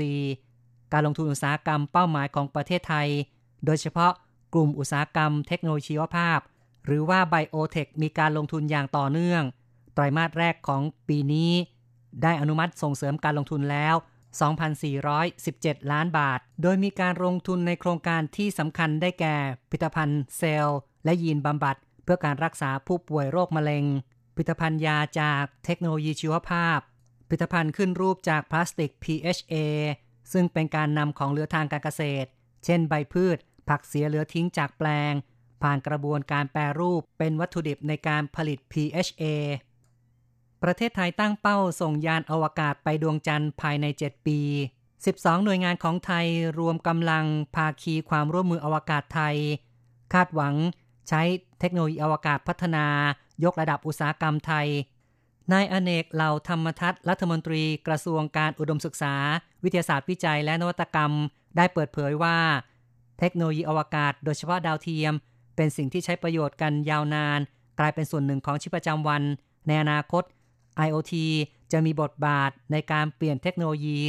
[0.05, 0.46] 2564
[0.93, 3.07] การลงทุนอุตสาหกรรมเป้าหมายของประเทศไทย
[3.65, 4.11] โดยเฉพาะ
[4.53, 6.39] กลุ่มอุตสาหกรรมเทคโนโลยีชีวภาพ
[6.85, 9.43] หรือว่าไบโอเทคมีการลงทุนอย่างต่อเนื่อง
[9.93, 11.51] ไตรมาสแรกของปีนี้
[12.21, 13.95] ได้อนุมัติส่งเสริมการลงทุนแล้ว
[15.13, 19.35] 2,417 ล้านบาท โดยมีการลงทุนในโครงการที่สำคัญได้แก่
[19.69, 23.85] ผลิตภัณฑ์เซลล์ และยีนบำบัด เพื่อการรักษาผู้ป่วยโรคมะเร็ง
[24.35, 26.79] ผลิตภัณฑ์ยาจากเทคโนโลยีชีวภาพ
[27.27, 29.55] ผลิตภัณฑ์ขึ้นรูปจากพลาสติก PHA
[30.31, 32.27] ซึ่งเป็นการนำของเหลือทางการเกษตร
[32.65, 33.37] เช่นใบพืช
[33.69, 35.13] ผักเสียเหลือทิ้งจากแปลง
[35.61, 39.23] ผ่านกระบวนการแปรรูปเป็นวัตถุดิบในการผลิต PHA
[40.63, 44.39] ประเทศไทยตั้งเป้าส่งยานอวกาศไปดวงจันทร์ภายใน 7 ปี
[44.87, 46.27] 12 หน่วยงานของไทย
[46.59, 49.35] รวมกำลังภาคีความร่วมมืออวกาศไทย
[50.13, 50.55] คาดหวัง
[51.09, 51.21] ใช้
[51.59, 52.85] เทคโนโลยีอวกาศพัฒนา
[53.43, 54.67] ยกระดับอุตสาหกรรมไทย
[55.53, 59.15] นายอเนกเหล่าธรรมทัศน์รัฐมนตรีกระทรวงการอุดมศึกษา
[59.63, 61.11] วิทยาศาสตร์วิจัยและนวัตกรรม
[61.57, 62.37] ได้เปิดเผยว่า
[63.19, 65.13] เทคโนโลยีอวกาศ โดยเฉพาะดาวเทียม
[65.55, 67.39] เป็นสิ่งที่ใช้ประโยชน์กันยาวนาน
[67.79, 69.21] กลายเป็นส่วนหนึ่งของชีวิตประจำวัน
[69.67, 70.23] ในอนาคต
[70.87, 71.13] IoT
[71.71, 73.99] จะมีบทบาทในการเปลี่ยนเทคโนโลยี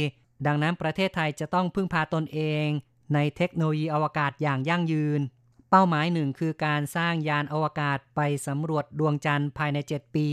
[0.45, 2.67] ดังนั้นประเทศไทยจะต้องพึ่งพาตนเอง
[3.13, 5.21] ในเทคโนโลยีอวกาศอย่างยั่งยืน
[5.69, 10.27] เป้าหมายหนึ่งคือการสร้างยานอวกาศไปสำรวจดวงจันทร์ภายใน 7 ปี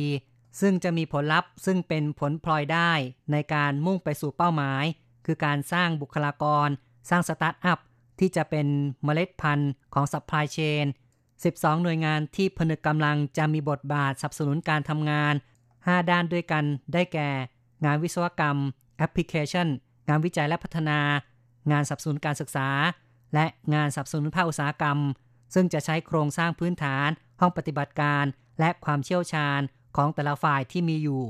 [0.61, 2.93] ซึ่งจะมีผลลัพธ์ซึ่งเป็นผลพลอยได้
[3.33, 4.85] ในการมุ่งไปสู่เป้าหมาย
[5.27, 6.69] คือการสร้างบุคลากร
[7.11, 7.79] สร้างสตาร์ทอัพ
[8.19, 8.67] ที่จะเป็น
[9.05, 10.87] เมล็ดพันธุ์ของซัพพลายเชน
[11.35, 15.35] 12 หน่วยงานที่ผนึกกำลังจะมีบทบาทสนับสนุนการทำงาน
[15.77, 17.31] 5 ด้านด้วยกันได้แก่
[17.85, 18.57] งานวิศวกรรม
[18.99, 19.69] แอปพลิเคชัน
[20.09, 21.01] งานวิจัยและพัฒนา
[21.71, 22.69] งานสนับสนุนการศึกษา
[23.35, 24.99] และงานสนับสนุนภาคอุตสาหกรรม
[25.55, 27.09] ซึ่งจะใช้โครงสร้างพื้นฐาน
[27.41, 28.25] ห้องปฏิบัติการ
[28.61, 29.61] และความเชี่ยวชาญ
[29.97, 31.23] ของแต่ละฝ่ายที่มีอยู่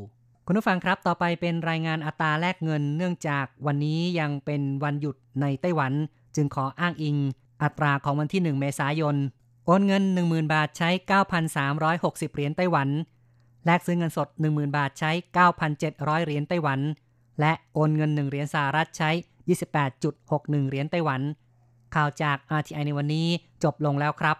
[0.47, 5.93] คุณผู้ฟังครับต่อไปเป็นรายงานอัตราแลกเงิน เนื่องจากวันนี้ยังเป็นวันหยุดในไต้หวัน
[6.37, 7.17] จึงขออ้างอิง
[7.63, 9.17] อัตราของวันที่ 1 เมษายน
[9.67, 10.91] โอนเงิน 10,000 บาทใช้
[11.63, 12.89] 9,360 เหรียญไต้หวัน
[13.65, 15.11] แลกซื้อเงินสด 10,000 บาทใช้
[15.69, 16.81] 9,700 เหรียญไต้หวัน
[17.41, 19.11] และโอนเงิน 1 เหรียญสหรัฐใช้
[19.91, 21.21] 28.61 เหรียญไต้หวัน
[21.95, 23.27] ข่าวจาก RTI ในวันนี้
[23.65, 24.37] จบลงแล้วครับ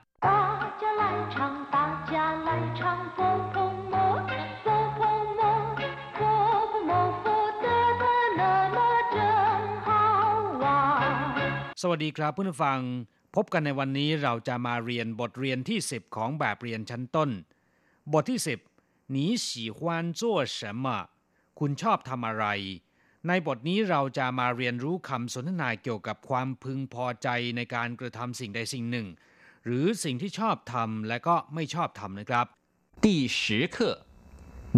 [11.82, 12.80] สวัสดีครับเพื่อนฟัง
[13.36, 17.30] พบกันในวันนี้เราจะมาเรียนบทเรียนที่ 10 ของแบบเรียนชั้นต้น
[18.14, 18.40] บทที่
[18.78, 19.48] 10你喜
[19.78, 19.80] 欢
[20.20, 20.22] 做
[20.58, 20.86] 什么
[21.60, 22.46] คุณชอบทำอะไร
[23.28, 29.08] ในบทนี้เราจะมาเรียนรู้คำสนทนาเกี่ยวกับความพึงพอใจในการกระทำสิ่งใดสิ่งหนึ่ง
[29.66, 32.46] หรือสิ่งที่ชอบทำและก็ไม่ชอบทำนะครับ
[33.06, 33.40] 第十
[33.76, 33.78] 课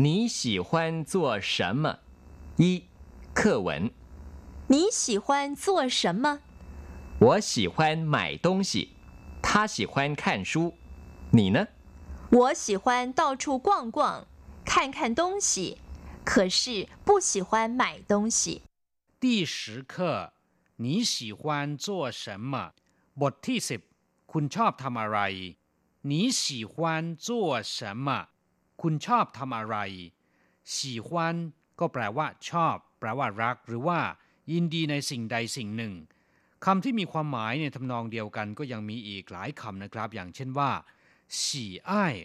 [0.06, 0.70] 你喜欢
[1.12, 1.14] 做
[1.54, 1.86] 什么
[2.62, 2.64] 一
[3.40, 3.70] 课文
[4.74, 5.26] 你喜欢
[5.64, 5.66] 做
[6.00, 6.26] 什么
[7.20, 8.96] 我喜欢买东西，
[9.42, 10.74] 他喜欢看书，
[11.32, 11.68] 你呢？
[12.30, 14.26] 我喜欢到处逛逛，
[14.66, 15.78] 看看东西，
[16.26, 18.64] 可是不喜欢买东西。
[19.20, 20.34] 第十课，
[20.78, 22.74] 你喜欢做什么？
[23.16, 23.82] บทที่สิบ
[24.32, 25.20] คุณชอบทำอะไร
[26.02, 28.28] 你喜欢做什么？
[28.82, 29.76] คุณชอบทำอะไร
[30.64, 31.10] 喜欢
[31.80, 34.00] ก็แปลว่าชอบ แปลว่ารัก หรือว่า
[34.52, 35.94] ยินดีในสิ่งใดสิ่งหนึ่ง
[36.66, 40.72] คำที่มีความหมายในทำนองเดียวกันก็ยังมีอีกหลายคำนะครับ อย่างเช่นว่า
[41.40, 42.16] ฉี่อ้าย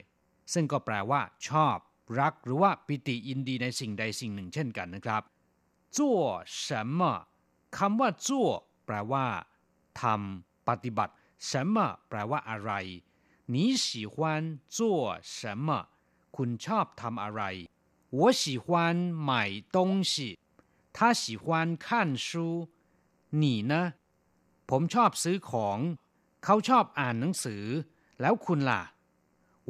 [0.52, 1.76] ซึ่งก็แปลว่า ชอบ
[2.20, 5.22] รักหรือว่าปิติยินดีในสิ่งใดสิ่งหนึ่งเช่นกันนะครับ
[5.96, 5.98] 做
[6.64, 6.68] 什
[6.98, 7.00] 么
[7.76, 8.28] คำว่า做
[8.86, 9.26] แปลว่า
[10.00, 11.12] ทำปฏิบัติ
[11.48, 11.76] 什么
[12.08, 12.72] แปลว่าอะไร
[13.52, 14.16] 你喜欢
[14.76, 14.78] 做
[15.36, 15.68] 什么
[16.36, 17.42] คุณชอบทำอะไร
[18.18, 18.66] 我喜欢
[19.28, 19.30] 买
[19.76, 19.78] 东
[20.10, 20.12] 西
[20.96, 21.86] 他喜欢看
[22.26, 22.68] 书
[23.40, 23.74] 你呢
[24.72, 25.78] ผมชอบซื้อของ
[26.44, 27.64] เขาชอบอ่านหนังสือ
[28.20, 28.82] แล้วคุณล่ะ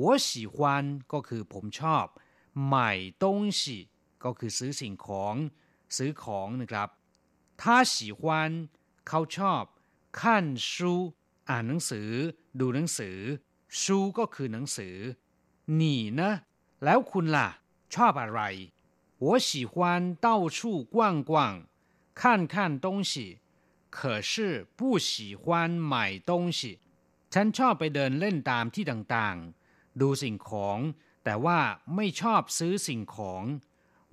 [0.02, 0.56] 我喜欢
[1.12, 2.06] ก็คือผมชอบ
[2.72, 2.76] 买
[3.22, 3.24] 东
[3.58, 3.60] 西
[4.24, 5.34] ก็คือซื้อสิ่งของ
[5.96, 6.88] ซื้อของนะครับ
[7.60, 8.22] 他喜欢
[9.08, 9.64] เขาชอบ
[10.18, 10.20] 看
[10.70, 10.72] 书
[11.50, 12.10] อ่านหนังสือ
[12.60, 13.18] ดูหนังสือ
[13.80, 13.82] 书
[14.18, 14.96] ก็คือหนังสือ
[15.80, 15.82] 你
[16.18, 16.20] 呢
[16.84, 17.48] แล้วคุณล่ะ
[17.94, 18.40] ชอบอะไร
[19.24, 19.74] 我喜欢
[20.26, 20.58] 到处
[20.94, 20.96] 逛
[21.30, 21.32] 逛
[22.20, 23.12] 看看东西
[23.96, 26.60] 可是不喜欢买东西
[27.32, 30.78] ฉันชอบไปเดินเล่นตามที่ต่างๆ ดูสิ่งของ
[31.24, 31.58] แต่ว่า
[31.94, 33.44] ไม่ชอบซื้อสิ่งของ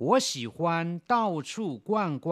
[0.04, 0.56] 我喜欢
[1.14, 1.14] 到
[1.50, 1.52] 处
[1.88, 1.90] 逛
[2.26, 2.28] 逛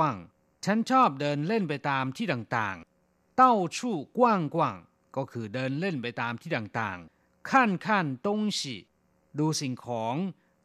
[0.64, 3.42] ฉันชอบเดินเล่นไปตามที่ต่างๆ到
[3.76, 3.78] 处
[4.18, 4.20] 逛
[4.54, 4.56] 逛
[5.16, 7.50] ก็คือเดินเล่นไปตามที่ต่างๆ看
[7.84, 7.86] 看
[8.26, 8.28] 东
[8.58, 8.60] 西
[9.38, 10.14] ดูสิ่งของ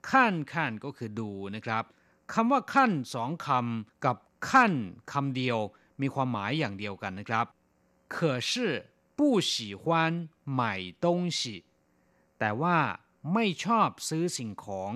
[0.10, 1.84] ขั้นขั้นก็คือดูนะครับ
[2.34, 4.18] คำว่าขั้นสองคำกับ
[4.50, 4.74] ขั้น
[5.12, 5.58] คำเดียว
[6.02, 7.46] มีความหมายอย่างเดียวกันนะครับ
[8.16, 8.16] 可
[8.50, 8.52] 是
[9.18, 9.20] 不
[9.52, 9.84] 喜欢
[10.60, 10.62] 买
[11.06, 11.06] 东
[11.38, 11.40] 西
[12.40, 12.78] แต่ว่า
[13.34, 14.92] ไม่ชอบซื้อสิ่งของ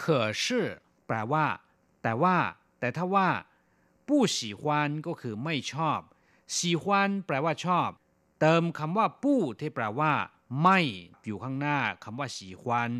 [0.00, 0.02] 可
[0.42, 0.44] 是
[1.06, 1.46] แปลว่า
[2.02, 2.36] แต่ว่า
[2.78, 3.28] แต่ถ้าว่า
[4.08, 4.62] 不喜欢
[5.06, 6.00] ก็คือไม่ชอบ
[6.56, 6.84] 喜欢
[7.26, 7.90] แปลว่าชอบ
[8.40, 10.12] เติมคำว่าปู้ที่แปลว่า
[10.62, 10.78] ไม่
[11.24, 12.90] อยู่ข้างหน้าคำว่า喜欢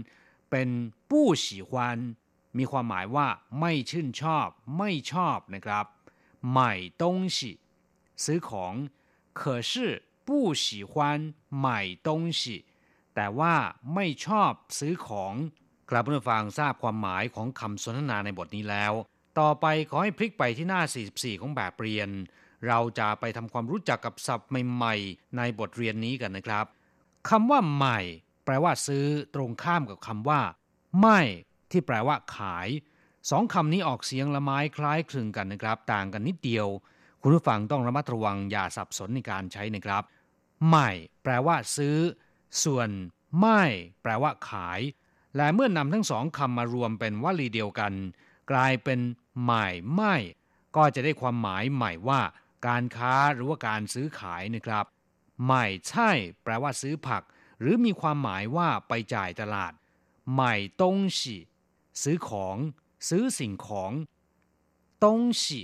[0.51, 0.69] เป็น
[1.11, 1.75] ปู้喜欢
[2.59, 3.27] มีความหมายว่า
[3.61, 4.49] ไม่ชื่นชอบ
[4.79, 5.87] ไม่ชอบนะครับ
[6.57, 6.59] 买
[7.03, 7.05] 东
[7.37, 7.39] 西
[8.25, 8.75] ซื้อของ
[9.41, 9.73] 可是
[10.27, 10.29] 不
[10.63, 10.93] 喜欢
[11.65, 11.67] 买
[12.09, 12.09] 东
[12.41, 12.43] 西
[13.15, 13.55] แต่ว่า
[13.95, 15.35] ไม่ชอบซื้อของ
[15.91, 18.93] กลับมาฟังทราบความหมายของคำสนทนาในบทนี้แล้ว
[19.39, 22.09] ต่อไปขอให้พลิกไปที่หน้า 44 ของแบบเรียน
[22.69, 26.67] เราจะไปทำความรู้จักกับศัพท์ใหม่ๆ ในบทเรียนนี้กันนะครับ
[27.29, 28.01] คำว่าใหม่
[28.45, 30.41] แปลว่าซื้อตรงข้ามกับคำว่า
[31.01, 31.21] ไม่
[31.71, 32.69] ที่แปลว่า ขาย
[33.30, 36.68] สองคำนี้ออกเสียงละไม้คล้ายคลึงกันนะครับ ต่างกันนิดเดียว
[37.22, 40.04] คุณผู้ฟังต้องระมัดระวังอย่าสับสนในการใช้นะครับ
[40.68, 40.90] ใหม่
[41.24, 41.98] แปลว่าซื้อ
[42.64, 42.90] ส่วน
[43.40, 43.62] ไม่
[44.02, 44.82] แปลว่าขาย
[45.36, 47.94] และเมื่อนำทั้งสองคำมารวมเป็นวลีเดียวกัน
[48.52, 49.00] กลายเป็น
[49.44, 50.16] ใหม่ไม่
[50.76, 52.22] ก็จะได้ความหมายใหม่ว่า
[52.68, 54.86] การค้าหรือว่าการซื้อขายนะครับ
[55.46, 56.12] ใหม่ใช่
[56.44, 57.24] แปลว่าซื้อผัก
[57.60, 59.74] หรือมีความหมายว่าไปจ่ายตลาด
[60.34, 61.36] ใหม่ตงสี
[62.04, 62.58] ซื้อของ
[63.08, 63.92] ซื้อสิ่งของ
[65.04, 65.62] ต้องฉี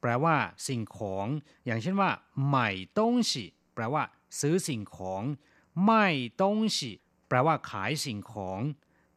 [0.00, 0.36] แปลว่า
[0.68, 1.26] สิ่งของ
[1.66, 2.10] อย่างเช่นว่า
[2.46, 4.02] ใหม่ต้องฉีแปลว่า
[4.40, 5.22] ซื้อสิ่งของ
[5.86, 6.06] ไม่
[6.42, 6.90] ต้องฉี
[7.28, 8.60] แปลว่า ขายสิ่งของ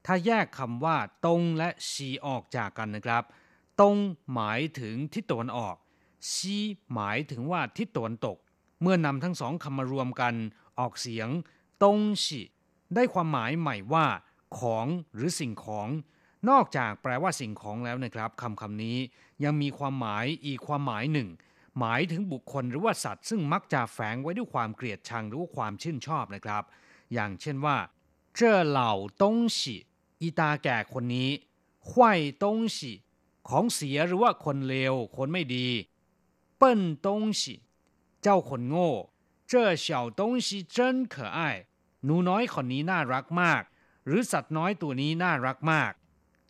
[0.06, 3.24] ถ้าแยกคำว่าตงและฉีออกจากกันนะครับ
[3.82, 3.96] ตง
[4.34, 5.76] หมายถึงทิศตะวันออก
[6.32, 6.58] ชี
[6.94, 8.38] หมายถึงว่าทิศตะวันตก
[8.82, 10.34] เมื่อนำทั้งสองคำมารวมกัน
[10.80, 11.30] ออกเสียง
[11.84, 12.42] ตงฉี
[12.96, 14.06] ได้ความหมายใหม่ว่า
[14.58, 15.88] ของหรือสิ่งของ
[16.50, 18.98] นอกจากแปลว่าสิ่งของแล้วนะครับคำคำนี้
[19.44, 21.30] ยังมีความหมายอีกความหมายหนึ่ง
[21.80, 26.64] หมายถึงบุคคลหรือว่าสัตว์ ซึ่งมักจะแฝงไว้ด้วยความเกลียดชังหรือว่าความชื่นชอบนะครับ
[27.14, 27.78] อย่างเช่นว่า
[28.36, 29.76] เจ้าเหล่าตงฉี
[30.22, 31.30] อีตาแก่คนนี้
[31.90, 32.92] ห้วยตงฉี
[33.50, 35.68] ของเสียหรือว่าคนเลวคนไม่ดี
[36.58, 37.56] เปิ้นตงฉี
[38.22, 38.92] เจ้าคนโง่
[39.48, 41.40] เจ้าเฉาตงฉีเจิ้นเขอไอ
[42.04, 43.62] หนูน้อยคนนี้น่ารักมาก
[44.06, 45.92] หรือสัตว์น้อยตัวนี้น่ารักมาก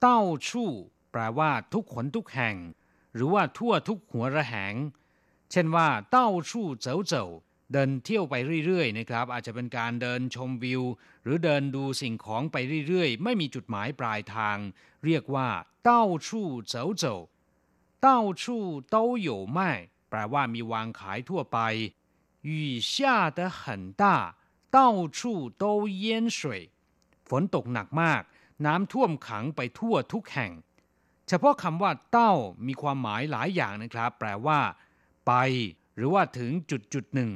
[0.00, 0.70] เต้าชู่
[1.12, 2.56] แปลว่าทุกขนทุกแห่ง
[3.14, 4.74] หรือว่าทั่วทุกหัวระแหง
[5.50, 7.28] เช่นว่าเต้าชู่เจ๋อเจ๋อ
[7.72, 8.34] เดินเที่ยวไป
[8.66, 10.82] เรื่อยๆนะครับ อาจจะเป็นการเดินชมวิว
[11.22, 14.58] หรือเดินดูสิ่งของไปเรื่อยๆ ไม่มีจุดหมายปลายทาง
[15.04, 15.48] เรียกว่า
[15.84, 17.16] เต้าชู่เจ๋อเจ๋อ
[18.02, 19.58] เต้าชู่都有卖
[20.08, 21.58] แปลว่ามีวางขายทั่วไป
[22.48, 22.50] 雨
[22.90, 22.92] 下
[23.38, 24.02] 得很大
[24.76, 24.78] 到
[25.16, 25.18] 处
[25.62, 25.64] 都
[26.04, 26.04] 淹
[26.38, 26.38] 水
[27.28, 28.22] ฝนตกหนักมาก
[28.66, 30.52] น้ำท่วมขังไปทั่วทุกแห่ง
[31.28, 32.32] เฉพาะคำว่าเต้า
[32.66, 34.60] มีความหมายหลายอย่างนะครับ แปลว่า
[35.26, 35.32] ไป
[35.96, 37.32] หรือว่าถึงจุดจุดหนึ่ง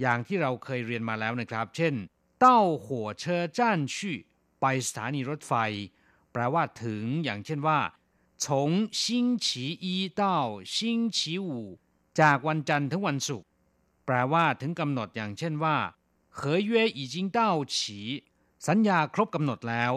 [0.00, 1.94] อย่างที่เราเคยเรียนมาแล้วนะครับ เช่น
[2.40, 4.16] เต้าหัวเชอจ้านชี่
[4.60, 5.54] ไปสถานีรถไฟ
[6.32, 7.80] แปลว่าถึง อย่างเช่นว่า
[8.42, 8.46] 从
[9.00, 9.02] 星
[9.44, 9.46] 期
[9.84, 9.86] 一
[10.20, 10.22] 到
[10.74, 10.76] 星
[11.16, 11.48] 期五
[12.20, 13.48] จากวันจันทร์ถึงวันศุกร์
[14.06, 15.76] แปลว่าถึงกำหนดอย่างเช่นว่า
[16.38, 17.38] 合约已经到
[17.74, 17.76] 期
[18.66, 19.92] สัญญาครบกำหนดแล้ว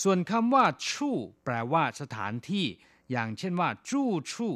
[0.00, 2.66] ส่วนคำว่าชู่แปลว่าสถานที่
[3.10, 4.54] อย่างเช่นว่า จู้ชู่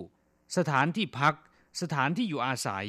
[0.57, 1.35] สถานที่พัก
[1.81, 2.87] สถานที่อยู่อาศัย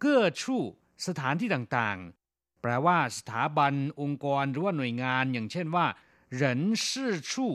[0.00, 0.62] เก้อชู่
[1.06, 5.86] สถานที่ต่างๆ แปลว่าสถาบัน องค์กรหรือว่าหน่วยงาน อย่างเช่นว่า
[6.34, 7.52] เหรินชื่อชู่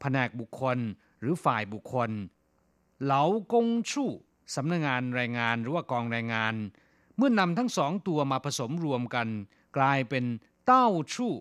[0.00, 0.78] แผนกบุคคล
[1.20, 2.10] หรือฝ่ายบุคคล
[3.02, 4.10] เหลากงชู่
[4.54, 6.54] สำนักงงานแรงงานหรือว่ากองแรงงาน
[7.16, 9.28] เมื่อนำทั้งสองตัวมาผสมรวมกัน
[9.76, 10.24] กลายเป็น
[10.66, 11.32] เต้าชู่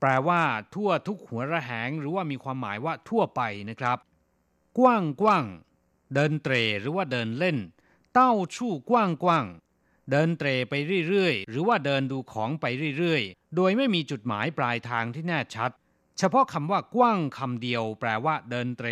[0.00, 0.42] แปลว่า
[0.74, 3.98] ทั่วทุกหัวระแหง หรือว่ามีความหมายว่าทั่วไปนะครับ
[4.78, 5.44] กว้างกว้าง
[6.14, 7.58] เดินเตรหรือว่าเดินเล่น
[8.14, 9.46] เต้าชู่กว้างกว้าง
[10.10, 10.74] เดินเตรไป
[11.08, 12.64] เรื่อยๆ หรือว่าเดินดูของไป
[12.98, 15.70] เรื่อยๆ โดยไม่มีจุดหมายปลายทางที่แน่ชัด
[16.18, 18.88] เฉพาะคำว่ากว้างคำเดียว แปลว่า เดินเตร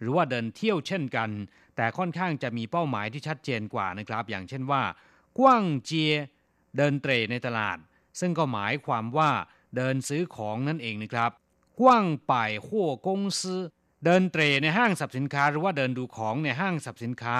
[0.00, 1.30] หรือว่าเดินเที่ยวเช่นกัน
[1.76, 4.82] แต่ค่อนข้างจะมีเป้าหมายที่ชัดเจนกว่านะครับ อย่างเช่นว่า
[5.38, 6.12] กว้างเจีย
[6.76, 7.78] เดินเตรในตลาด
[8.20, 9.30] ซึ่งก็หมายความว่า
[9.76, 11.30] เดินซื้อของนั่นเองนะครับ
[11.80, 13.60] กว้างป่ายหัวกงซื้อ
[14.04, 17.38] เดินเตรในห้างสรรพสินค้า หรือว่าเดินดูของในห้างสรรพสินค้า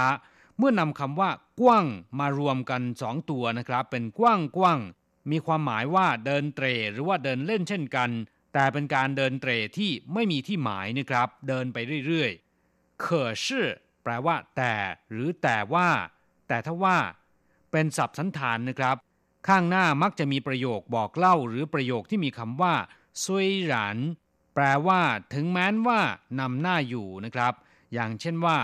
[0.58, 1.86] เมื่อนำคำว่ากว้าง
[2.20, 4.80] มารวมกันสองตัวนะครับ เป็นกว้างกว้าง
[5.30, 8.10] มีความหมายว่าเดินเตรหรือว่าเดินเล่นเช่นกัน
[8.54, 13.06] แต่เป็นการเดินเตรที่ไม่มีที่หมายนะครับ เดินไปเรื่อยๆ可
[13.44, 13.46] 是
[14.02, 14.74] แปลว่าแต่
[15.10, 15.88] หรือแต่ว่า
[16.48, 16.98] แต่ถ้าว่า
[17.72, 18.96] เป็นศัพท์สันธานนะครับ
[19.47, 22.75] ข้างหน้ามักจะมีประโยคบอกเล่าหรือประโยคที่มีคำว่า
[23.23, 23.97] ซุยหรัน
[24.53, 25.01] แปลว่า
[25.33, 26.01] ถึงแม้นว่า
[26.39, 27.53] นำหน้าอยู่นะครับ
[27.93, 28.59] อย่างเช่นว่า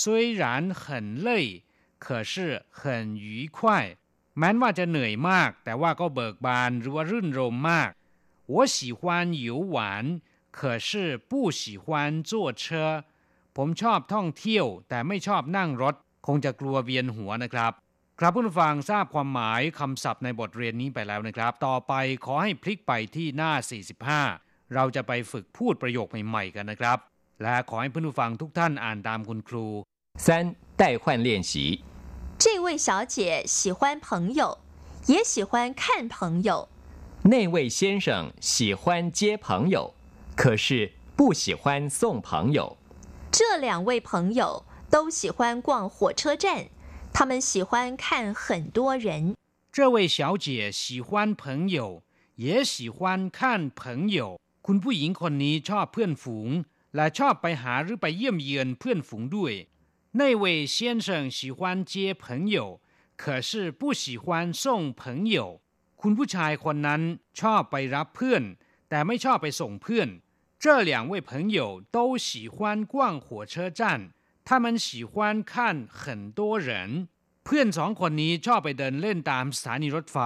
[0.00, 0.02] 虽
[0.40, 0.42] 然
[0.82, 0.84] 很
[1.26, 1.28] 累
[2.04, 2.34] 可是
[2.80, 2.80] 很
[3.24, 3.58] 愉快
[4.38, 7.90] แม้นว่าจะเหนื่อยมาก แต่ว่าก็เบิกบานหรือว่ารื่นรมมาก
[8.54, 9.00] 我喜欢
[9.46, 9.76] 游玩
[10.58, 10.90] 可是
[11.30, 11.84] 不喜欢
[12.30, 12.64] 坐车
[13.56, 15.94] ผมชอบท่องเที่ยว แต่ไม่ชอบนั่งรถ
[16.26, 17.72] คงจะกลัวเวียนหัวนะครับ
[18.18, 21.92] ครับผู้ฟังทราบความหมายคำศัพท์ในบทเรียนนี้ไปแล้วนะครับ ต่อไป
[22.24, 23.52] ขอให้พลิกไปที่หน้า
[24.12, 26.98] 45 เราจะไปฝึกพูดประโยคใหม่ๆกันนะครับ
[27.42, 29.66] และขอให้ผู้ฟังทุกท่านอ่านตามคุณครู
[30.24, 30.26] 三
[30.80, 31.52] 代换练习
[32.42, 33.16] 这位小姐
[33.46, 34.42] 喜欢朋友
[35.12, 35.82] 也喜欢看
[36.14, 36.68] 朋友
[37.32, 38.06] 那位先生
[38.40, 39.94] 喜欢接朋友
[40.40, 40.66] 可是
[41.16, 42.76] 不喜欢送朋友
[43.30, 46.66] 这两位朋友都喜欢逛火车站
[47.16, 49.36] 他们喜欢看很多人。
[49.70, 52.02] 这位小姐喜欢朋友，
[52.36, 54.38] 也喜欢看朋友。
[54.66, 56.48] คุณผู้หญิงคนนี้ชอบเพื่อนฝูง
[56.96, 59.54] และชอบไปหาหรือไปเยี่ยมเยือนเพื่อนฝูงด้วย
[60.20, 61.58] 那位先生喜欢
[61.90, 61.92] 接
[62.22, 62.80] 朋友
[63.22, 65.02] 可是不喜欢送朋
[65.34, 65.60] 友
[66.00, 67.02] คุณผู้ชายคนนั้น
[67.40, 68.42] ชอบไปรับเพื่อน
[68.88, 70.08] แต่ไม่ชอบไปส่งเพื่อน
[70.62, 71.58] 这两位朋友
[71.96, 72.56] 都喜欢
[72.92, 73.82] 逛火车站
[74.48, 75.12] 他们喜欢
[75.52, 75.52] 看
[76.02, 76.70] 很多人
[77.44, 80.18] เพื่อนสองคนนี้ชอบไปเดินเล่นตามสถานีรถไฟ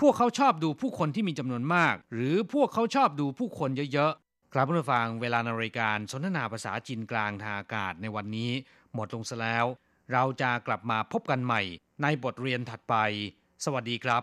[0.00, 8.50] พวกเขาชอบดูผู้คนที่มีจำนวนมาก หรือพวกเขาชอบดูผู้คนเยอะๆ กลับมาฟังเวลานาฬิการสนทนาภาษาจีนกลางทางอากาศในวันนี้
[8.94, 9.66] หมดลงซะแล้ว
[10.12, 11.62] เราจะกลับมาพบกันใหม่
[12.02, 12.94] ในบทเรียนถัดไป
[13.64, 14.22] สวัสดีครับ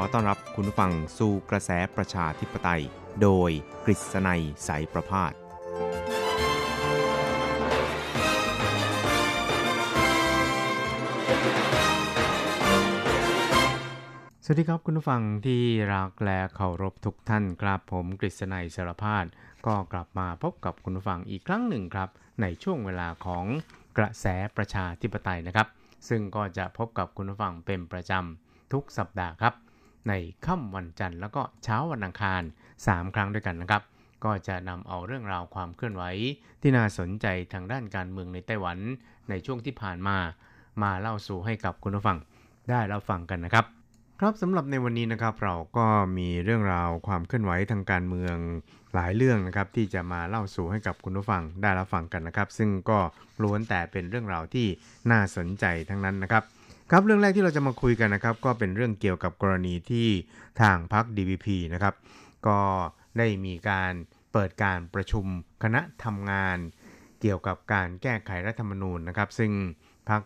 [0.00, 2.82] อต้อนรับคุณผู้ฟังสู่กระแสประชาธิปไตย
[3.22, 3.50] โดย
[3.84, 5.32] กฤษณัยสายประพาส
[14.44, 15.62] สวัสดีครับคุณผู้ฟังที่
[15.94, 19.26] รักและเคารพทุกท่านครับผมกฤษณัยสารพาด
[19.66, 22.08] ก็กลับมาพบกับคุณผู้ฟังอีกครั้งหนึ่งครับ
[22.40, 23.44] ในช่วงเวลาของ
[23.98, 25.68] กระแสประชาธิปไตยนะครับ
[26.08, 29.54] ซึ่งก็จะพบกับคุณผู้ฟังเป็นประจำทุกสัปดาห์ครับ
[30.08, 30.12] ใน
[30.46, 32.42] ค่ำวันจันทร์แล้วก็เช้าวันอังคาร
[32.78, 33.82] 3 ครั้งด้วยกันนะครับ
[34.24, 36.02] ก็จะนำเอาเรื่องราวความเคลื่อนไหว
[36.60, 38.78] ที่น่าสนใจทางด้านการเมืองในไต้หวัน
[39.30, 40.16] ในช่วงที่ผ่านมา
[40.82, 42.18] มาเล่าสู่ให้กับคุณผู้ฟัง
[42.70, 43.64] ได้รับฟังกันนะครับ
[44.20, 45.86] ครับสำหรับในวันนี้นะครับเราก็
[46.18, 48.36] มีเรื่องราวความเคลื่อนไหวทางการเมือง
[48.94, 52.98] หลายเรื่องนะครับที่จะมาเล่าสู่ให้กับคุณผู้ฟังได้รับฟังกันนะครับ ซึ่งก็
[53.42, 54.66] ล้วนแต่เป็นเรื่องราวที่
[55.10, 56.44] น่าสนใจทั้งนั้นนะครับ
[56.92, 60.08] ครับเรื่องแรกที่เราจะมาคุยกันนะครับ ก็เป็นเรื่องเกี่ยวกับกรณีที่
[60.60, 61.94] ทางพรรค DVP นะครับ
[62.46, 62.58] ก็
[63.18, 63.92] ได้มีการ
[64.32, 65.24] เปิดการประชุม
[65.62, 66.58] คณะทำงาน
[67.20, 69.50] เกี่ยวกับการแก้ไขรัฐธรรมนูญนะครับ ซึ่ง
[70.10, 70.22] พรรค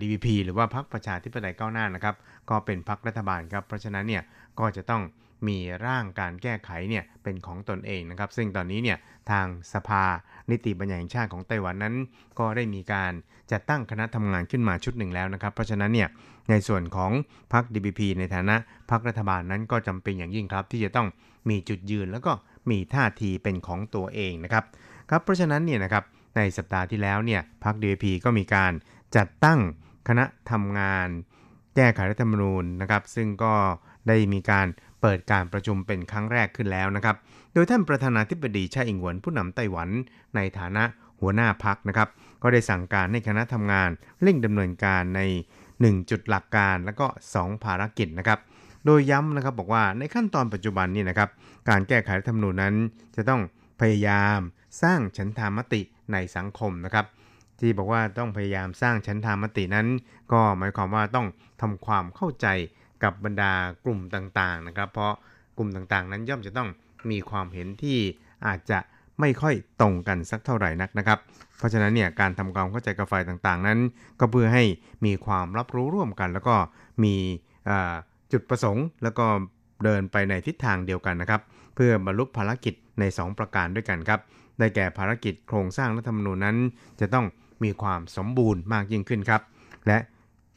[0.00, 2.16] DVP หรือว่าพรรคประชาธิปไตยก้าวหน้านะครับ
[2.50, 4.22] ก็เป็นพรรครัฐบาลครับ เพราะฉะนั้นเนี่ย
[4.60, 5.02] ก็จะต้อง
[5.48, 8.98] มีร่างการแก้ไขเนี่ยเป็นของตนเองนะครับ ซึ่งตอนนี้เนี่ย
[9.30, 10.04] ทางสภา
[10.50, 11.94] นิติบัญญัติแห่งชาติของไต้หวันนั้น
[12.38, 13.12] ก็ได้มีการ
[13.52, 16.08] จัดตั้งคณะทำงานขึ้นมาชุดหนึ่งแล้วนะครับ เพราะฉะนั้นเนี่ย
[16.50, 17.10] ในส่วนของ
[17.52, 18.56] พรรค DPP ในฐานะ
[18.90, 21.08] พรรครัฐบาลนั้นก็จำเป็นอย่างยิ่งครับ ที่จะต้อง
[21.48, 22.32] มีจุดยืนแล้วก็
[22.70, 24.64] มีท่าทีเป็นของตัวเองนะครับ
[25.10, 26.04] ครับเพราะฉะนั้นเนี่ยนะครับ
[26.36, 28.72] ในสัปดาห์ที่แล้วเนี่ยพรรค DPP ก็มีการ
[29.16, 29.60] จัดตั้ง
[30.08, 31.08] คณะทำงาน
[31.76, 33.54] แก้ไขรัฐธรรมนูญนะครับ ซึ่งก็
[34.08, 34.66] ได้มีการ
[35.06, 37.16] เปิดการประชุมเป็นครั้งแรกขึ้นแล้วนะครับ
[37.54, 39.88] โดยท่านประธานาธิบดีชาอิงหวนผู้นำไต้หวัน
[40.36, 40.84] ในฐานะ
[41.20, 42.08] หัวหน้าพักนะครับ
[42.42, 43.90] ก็ได้สั่งการให้คณะทำงาน
[44.22, 45.20] เร่งดำเนินการใน
[45.66, 48.38] 1 จุดหลักการและก็ 2 ภารกิจนะครับ
[48.86, 51.30] โดยย้ำนะครับบอกว่าในขั้นตอนปัจจุบันนี่นะครับ
[51.68, 52.74] การแก้ไขรัฐธรรมนูญนั้น
[53.16, 53.40] จะต้อง
[53.80, 54.38] พยายาม
[54.82, 55.80] สร้างฉันทามติ
[56.12, 57.06] ในสังคมนะครับ
[57.60, 59.86] ที่บอกว่าต้องพยายามสร้างฉันทามตินั้น
[60.32, 61.26] ก็หมายความว่าต้อง
[61.60, 62.48] ทำความเข้าใจ
[63.04, 63.52] กับบรรดา
[63.84, 65.12] กลุ่มต่างๆนะครับ เพราะ
[65.58, 66.68] กลุ่มต่างๆ นั้นย่อมจะต้อง
[67.10, 67.98] มีความเห็นที่
[68.46, 68.78] อาจจะ
[69.20, 71.18] ไม่ค่อยตรงกันสักเท่าไหร่นักนะครับ
[71.58, 73.78] เพราะฉะนั้นเนี่ยการทำความเข้าใจกับฝ่ายต่างๆ นั้น
[74.20, 74.64] ก็เพื่อให้
[75.06, 76.56] มีความรับรู้ร่วมกัน แล้วก็
[77.04, 77.14] มี
[78.32, 79.26] จุดประสงค์ แล้วก็
[79.84, 81.40] เดินไปในทิศทางเดียวกันนะครับ
[81.74, 84.20] เพื่อบรรลุภารกิจใน 2 ประการด้วยกันครับ
[84.58, 86.56] ได้แก่ภารกิจโครงสร้างรัฐธรรมนูญนั้น
[87.00, 87.26] จะต้อง
[87.64, 89.42] มีความสมบูรณ์มากยิ่งขึ้นครับ
[89.86, 89.98] และ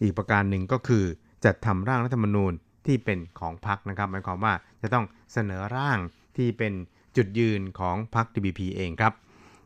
[0.01, 1.03] อีกประการหนึ่งก็คือ
[1.45, 2.53] จัดทำร่างรัฐธรรมนูญ
[2.85, 5.99] ที่เป็นของพรรคนะครับหมายความว่าจะต้องเสนอร่าง
[6.37, 6.73] ที่เป็น
[7.17, 9.13] จุดยืนของพรรค DPP เองครับ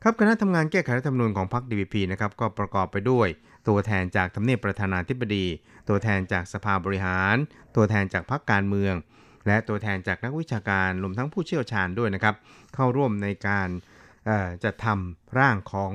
[0.03, 3.27] ครับคณะทำงานแก้ไขรัฐธรรมนูญของพรรค DPP นะครับก็ประกอบไปด้วย
[3.67, 5.45] ตัวแทนจากทำเนียบประธานาธิบดี
[5.89, 7.35] ตัวแทนจากสภาบริหาร
[7.75, 8.93] ตัวแทนจากพรรคการเมือง
[9.47, 12.35] และตัวแทนจากนักวิชาการรวมทั้งผู้เชี่ยวชาญด้วยนะครับ
[12.75, 13.69] เข้าร่วมในการ
[14.63, 15.93] จัดทำร่างของ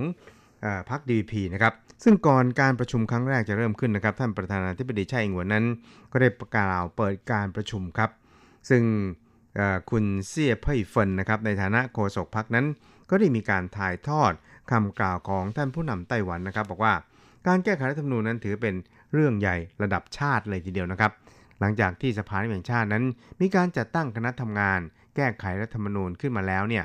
[0.90, 5.64] พรรค DPP นะครับ ซึ่งก่อนการประชุมครั้งแรกจะเริ่มขึ้นนะครับ ท่านประธานาธิบดีไช่อิงหวนนั้น
[6.12, 8.11] ก็ได้ประกาศเปิดการประชุมครับ
[8.70, 8.82] ซึ่ง
[9.90, 12.66] คุณเซียเพ่ยเฟินนะครับในฐานะโฆษกพรรคนั้น
[13.11, 14.32] ก็ได้มีการถ่ายทอด
[14.70, 16.94] คำกล่าวของท่านผู้นำไต้หวันนะครับ บอกว่า
[17.47, 18.74] การแก้ไขรัฐธรรมนูญนั้นถือเป็น
[19.12, 21.12] เรื่องใหญ่ระดับชาติเลยทีเดียวนะครับ
[21.61, 23.05] หลังจากที่สภาแห่งชาตินั้น
[23.40, 24.80] มีการจัดตั้งคณะทำงาน
[25.16, 26.84] แก้ไขรัฐธรรมนูญขึ้นมาแล้วเนี่ย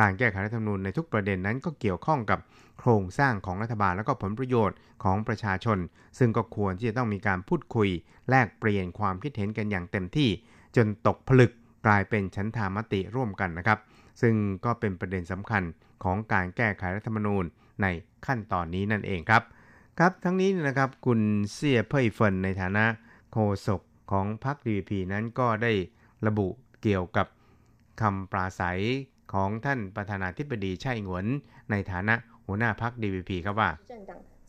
[0.00, 2.38] การแก้ไขรัฐธรรมนูญในทุกประเด็นนั้นก็เกี่ยวข้องกับ
[2.78, 5.78] โครงสร้างของรัฐบาลและก็ผลประโยชน์ของประชาชน
[6.18, 7.88] ซึ่งก็ควรที่จะต้องมีการพูดคุย
[8.30, 10.28] แลกเปลี่ยนความคิดเห็นกันอย่างเต็มที่
[10.76, 11.52] จนตกผลึก
[11.86, 13.78] กลายเป็นชั้นธามติร่วมกันนะครับ
[14.20, 14.34] ซึ่ง
[14.64, 15.62] ก็เป็นประเด็นสำคัญ
[16.04, 17.44] ของการแก้ไขรัฐธรรมนูญ
[17.82, 17.86] ใน
[18.26, 19.42] ขั้นตอนนี้นั่นเองครับ
[19.98, 21.20] ครับทั้งนี้นะครับคุณ
[21.52, 22.84] เซียเพ่ยเฟินในฐานะ
[23.32, 23.36] โฆ
[23.66, 23.80] ษก
[24.10, 25.72] ของพรรค DVP นั้นก็ได้
[26.26, 26.48] ระบุ
[26.82, 27.26] เกี่ยวกับ
[28.00, 28.80] คำปราศัย
[29.33, 31.25] ของท่านประธานาธิบดีไช่หงวน
[31.71, 32.15] ในฐานะ
[32.47, 33.69] หัวหน้าพรรค DVP ครับว่า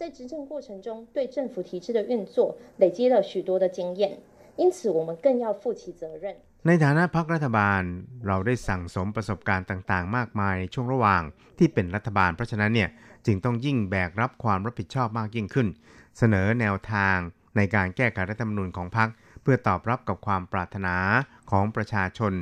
[0.00, 2.36] 在执政过程中对政府体制的运作
[2.82, 4.02] 累积了许多的经验，
[4.56, 6.24] 因此我们更要负起责任。
[6.66, 7.82] ในฐานะพรรครัฐบาล
[8.26, 11.22] เราได้สั่งสมประสบการณ์ต่างๆ มากมายในช่วงระหว่าง
[11.58, 12.88] ที่เป็นรัฐบาล เพราะฉะนั้นเนี่ย
[13.26, 15.68] จึงต้องยิ่งแบกรับความรับผิดชอบมากยิ่งขึ้น
[16.18, 17.16] เสนอแนวทาง
[17.56, 19.08] ในการแก้ไขรัฐธรรมนูญของพรรค
[19.42, 20.96] เพื่อตอบรับกับความปรารถนา
[21.50, 22.32] ของประชาชน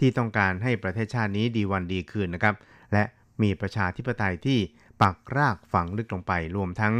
[0.00, 2.54] ที่ต้องการให้ประเทศชาตินี้ดีวันดีคืนนะครับ
[2.92, 3.04] และ
[3.42, 4.58] มีประชาธิปไตยที่
[5.02, 6.94] ปักรากฝังลึกลงไป รวมทั้ง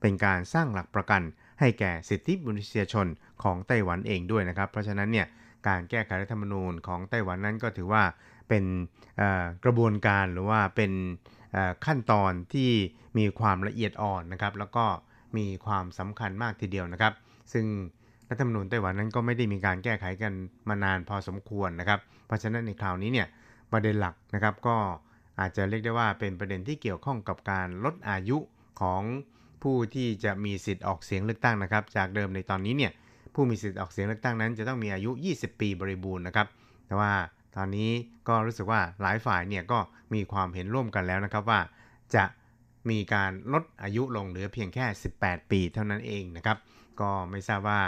[0.00, 1.22] เป็นการสร้างหลักประกัน
[1.60, 3.06] ให้แก่สิทธิมนุษยชน
[3.42, 5.26] ของไต้หวันเองด้วยนะครับ เพราะฉะนั้นเนี่ย
[5.68, 8.02] การแก้ไขรัฐธรรมนูญของไต้หวันนั้นก็ถือว่า
[8.48, 8.64] เป็น
[9.64, 10.92] กระบวนการหรือว่าเป็น
[11.86, 12.70] ขั้นตอนที่
[13.18, 14.84] มีความละเอียดอ่อนนะครับ แล้วก็
[15.36, 17.12] มีความสำคัญมากทีเดียวนะครับ
[17.52, 17.66] ซึ่ง
[18.30, 20.32] รัฐธรรมนูญไต้หวันนั้นก็ไม่ได้มีการแก้ไขกัน
[20.68, 23.28] มานานพอสมควรนะครับ เพราะฉะนั้นในคราวนี้เนี่ย
[23.72, 24.76] ประเด็นหลักนะครับก็
[25.40, 28.38] อาจจะเรียกได้ว่าเป็นประเด็นที่เกี่ยวข้องกับการลดอายุ
[28.80, 29.02] ของ
[29.62, 32.92] ผู้ที่จะมีสิทธิ์ออกเสียงเลือกตั้งนะครับ จากเดิมในตอนนี้เนี่ย
[33.34, 36.46] ผู้มีสิทธิ์ออกเสียงเลือกตั้งนั้น จะต้องมีอายุ 20 ปีบริบูรณ์นะครับ
[36.86, 37.12] แต่ว่า
[37.56, 37.90] ตอนนี้
[38.28, 39.78] ก็รู้สึกว่าหลายฝ่ายเนี่ยก็
[40.14, 41.60] มีความเห็นร่วมกันแล้วนะครับว่า
[42.14, 42.24] จะ
[42.90, 44.86] มีการลดอายุลงเหลือเพียงแค่
[45.18, 46.58] 18 ปีเท่านั้นเองนะครับ
[47.00, 47.80] ก็ไม่ทราบว่า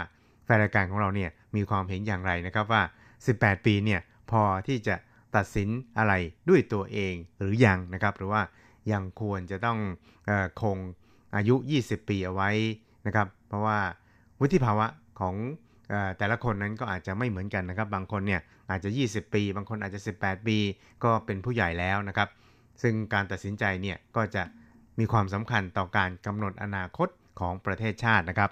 [0.47, 2.83] แฟนรายการของเราเนี่ยมีความเห็นอย่างไรนะครับว่า
[3.23, 4.95] 18 ปีเนี่ยพอที่จะ
[5.35, 6.13] ตัดสินอะไร
[6.49, 8.41] ด้วยตัวเองหรือยังนะครับ หรือว่า
[8.91, 9.79] ยังควรจะต้อง
[10.29, 10.31] อ
[10.61, 10.77] คง
[11.35, 12.49] อายุ 20 ปีเอาไว้
[13.05, 13.79] นะครับ เพราะว่า
[14.39, 14.87] วุฒิภาวะ
[15.19, 15.35] ของ
[16.17, 20.57] แต่ละคนนั้นก็อาจจะไม่เหมือนกันนะครับ บางคนเนี่ยอาจจะ 20 ปี บางคนอาจจะ 18 ปี
[21.03, 22.29] ก็เป็นผู้ใหญ่แล้วนะครับ
[22.81, 24.43] ซึ่งการตัดสินใจเนี่ยก็จะ
[24.99, 27.07] มีความสำคัญต่อการกำหนดอนาคต
[27.39, 28.51] ของประเทศชาตินะครับ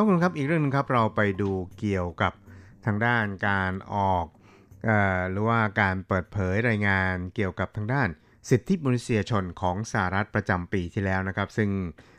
[0.00, 2.32] ครับคุณครับอีกเรื่องนึงครับเราไปดูเกี่ยวกับ
[2.86, 4.26] ทางด้านการออก
[4.88, 4.90] อ
[5.30, 8.08] หรือว่าการเปิดเผยรายงานเกี่ยวกับทางด้าน
[8.50, 11.70] สิทธิมนุษยชนของสหรัฐประจำปีที่แล้วนะครับ ซึ่ง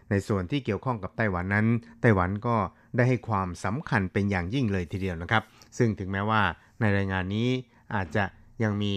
[0.09, 1.67] ในส่วนที่เกี่ยวข้องกับไต้หวันนั้น
[2.01, 2.55] ไต้หวันก็
[2.95, 5.43] ได้ให้ความสำคัญเป็นอย่างยิ่งเลยทีเดียวนะครับ
[5.77, 6.41] ซึ่งถึงแม้ว่า
[6.79, 7.49] ในรายงานนี้
[7.95, 8.23] อาจจะ
[8.63, 8.93] ยังมี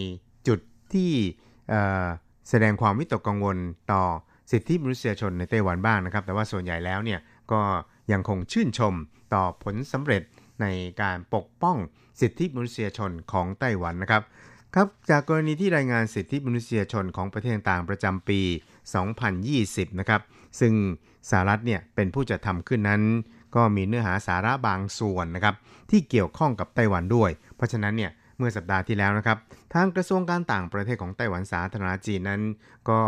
[0.49, 0.61] จุด
[0.95, 1.13] ที่
[2.49, 3.57] แสดงความวิตกกังวล
[3.93, 4.05] ต่อ
[4.53, 7.21] สิทธิมนุษยชนในไต้หวันบ้างนะครับ แต่ว่าส่วนใหญ่แล้วเนี่ย
[7.53, 7.61] ก็
[8.13, 8.95] ยังคงชื่นชม
[9.35, 10.23] ต่อผลสำเร็จ
[10.61, 10.67] ใน
[11.03, 11.77] การปกป้อง
[12.21, 14.23] สิทธิมนุษยชนของไต้หวันนะครับ
[14.75, 18.41] ครับจากกรณีที่รายงานสิทธิมนุษยชนของประเทศต่างประจำปี
[19.21, 20.21] 2020 นะครับ
[20.61, 20.75] ซึ่ง
[21.31, 23.03] สหรัฐเนี่ยเป็นผู้จัดทำขึ้นนั้น
[23.57, 25.55] ก็มีเนื้อหาสาระบางส่วนนะครับ
[25.91, 29.39] ที่เกี่ยวข้องกับไต้หวันด้วย เพราะฉะนั้นเนี่ยเมื่อสัปดาห์ที่แล้วนะครับ
[29.75, 32.41] ทางกระทรวงการต่างประเทศของไต้หวันสาธารณจีนนั้น
[32.91, 33.01] ก็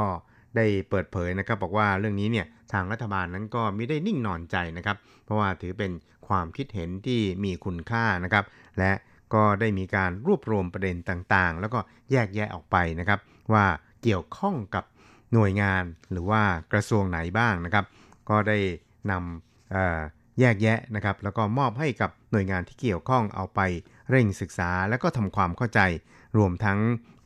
[0.57, 5.93] ได้เปิดเผยนะครับบอกว่าเรื่องนี้เนี่ย ทางรัฐบาลนั้นก็ไม่ได้นิ่งนอนใจนะครับ เพราะว่าถือเป็น
[6.29, 8.45] ความคิดเห็นที่มีคุณค่านะครับ
[8.79, 8.93] และ
[9.35, 11.79] ก็ได้มีการรวบรวมประเด็นต่างๆ แล้วก็
[12.11, 13.21] แยกแยะออกไปนะครับ
[13.53, 13.65] ว่า
[14.03, 14.85] เกี่ยวข้องกับ
[15.33, 16.43] หน่วยงานหรือว่า
[16.73, 17.85] กระทรวงไหนบ้างนะครับ
[18.31, 18.59] ก็ได้
[19.11, 23.61] นำแยกแยะนะครับ แล้วก็มอบให้กับหน่วยงานที่เกี่ยวข้องเอาไป
[24.11, 25.81] เร่งศึกษาแล้วก็ทำความเข้าใจ
[26.37, 26.79] รวมทั้ง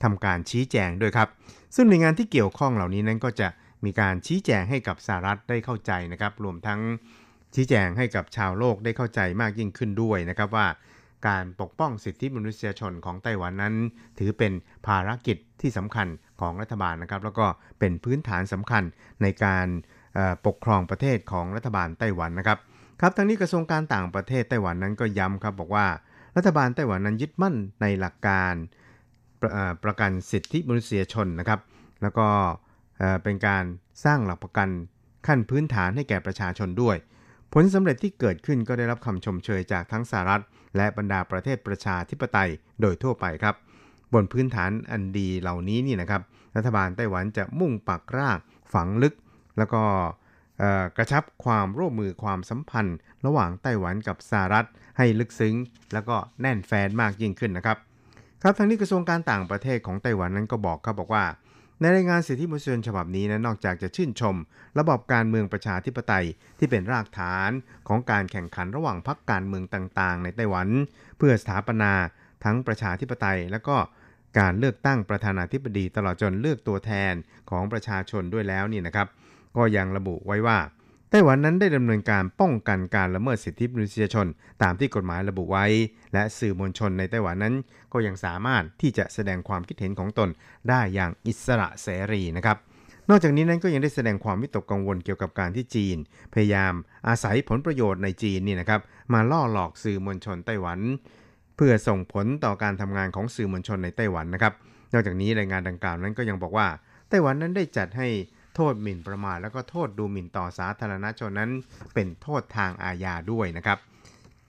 [0.03, 1.29] ทำการชี้แจงด้วยครับ
[1.77, 3.49] ซึ่งหน่วยงานที่เกี่ยวข้องเหล่านี้นั้นก็จะ
[3.85, 6.81] มีการชี้แจงให้กับสหรัฐได้เข้าใจนะครับ รวมทั้ง
[7.55, 10.67] ชี้แจงให้กับชาวโลกได้เข้าใจมากยิ่งขึ้นด้วยนะครับว่า
[11.29, 13.75] การปกป้องสิทธิมนุษยชนของไต้หวันนั้น
[14.19, 14.53] ถือเป็น
[14.87, 16.09] ภารกิจที่สำคัญ
[16.41, 17.47] ของรัฐบาลนะครับ แล้วก็
[17.79, 18.83] เป็นพื้นฐานสำคัญ
[19.23, 19.67] ในการ
[20.47, 22.59] ปกครองประเทศของรัฐบาลไต้หวันนะครับ
[23.01, 25.87] ครับทั้งนี้กระทรวงการต่างประเทศไต้หวันนั้นก็ย้ำครับบอกว่า
[26.37, 28.55] รัฐบาลไต้หวันนั้นยึดมั่นในหลักการ
[29.41, 29.51] ประ
[29.85, 31.61] ประกันสิทธิมนุษยชนนะครับ
[32.03, 32.29] แล้วก็
[33.23, 33.65] เป็นการ
[34.05, 34.69] สร้างหลักประกัน
[35.27, 36.97] ขั้นพื้นฐานให้แก่ประชาชนด้วย
[37.53, 40.43] ผลสำเร็จที่เกิดขึ้นก็ได้รับคำชมเชยจากทั้งสหรัฐ
[40.77, 43.55] และบรรดาประเทศประชาธิปไตยโดยทั่วไปครับ
[44.15, 46.23] บนพื้นฐานอันดีเหล่านี้นี่นะครับ
[46.57, 48.39] รัฐบาลไต้หวันจะมุ่งปักราก
[48.75, 49.15] ฝังลึก
[49.59, 49.83] แล้วก็
[50.97, 52.97] กระชับความร่วมมือความสัมพันธ์
[53.27, 54.67] ระหว่างไต้หวันกับสหรัฐ
[54.99, 55.55] ให้ลึกซึ้ง
[55.93, 57.79] แล้วก็แน่นแฟนมากยิ่งขึ้นนะครับ
[58.43, 61.25] ครับทางนี้กระทรวงการต่างประเทศของไต้หวันนั้นก็บอกครับบอกว่า
[61.81, 64.37] ในรายงานสิทธิมนุษยชนฉบับนี้นะนอกจากจะชื่นชม
[64.79, 66.27] ระบบการเมืองประชาธิปไตย
[66.59, 67.51] ที่เป็นรากฐาน
[67.89, 70.69] ของการแข่งขันระหว่างพรรคการเมืองต่างๆ ในไต้หวัน
[71.19, 71.93] เพื่อสถาปนา
[72.45, 73.77] ทั้งประชาธิปไตย และก็
[74.39, 77.15] การเลือกตั้งประธานาธิบดีตลอดจนเลือกตัวแทน
[77.51, 79.09] ของประชาชนด้วยแล้วนี่นะครับ
[79.57, 80.59] ก็ยังระบุไว้ว่า
[81.13, 84.27] ไต้หวันนั้นได้ดำเนินการป้องกันการละเมิดสิทธิมนุษยชน
[84.63, 85.67] ตามที่กฎหมายระบุไว้
[86.13, 87.55] และสื่อมวลชนในไต้หวันนั้น
[87.93, 90.29] ก็ยังสามารถที่จะแสดงความคิดเห็นของตน
[90.69, 92.57] ได้อย่างอิสระเสรีนะครับ
[93.09, 95.97] นอกจากนี้นั้นก็ยังได้แสดงความวิตกกังวลเกี่ยวกับการที่จีน
[96.35, 96.73] พยายาม
[97.09, 98.81] อาศัยผลประโยชน์ในจีนนี่นะครับ
[99.13, 100.79] มาล่อหลอกสื่อมวลชนไต้หวัน
[101.57, 104.53] เพื่อส่งผลต่อการทำงานของสื่อมวลชนในไต้หวันนะครับ
[104.93, 106.67] นอกจากนี้รายงานดังกล่าวนั้นก็ยังบอกว่า
[107.09, 108.09] ไต้หวันนั้นได้จัดให้
[108.55, 111.51] โทษหมิ่นประมาทแล้วก็โทษดูหมิ่นต่อสาธารณชนนั้น
[111.95, 113.79] เป็นโทษทางอาญาด้วยนะครับ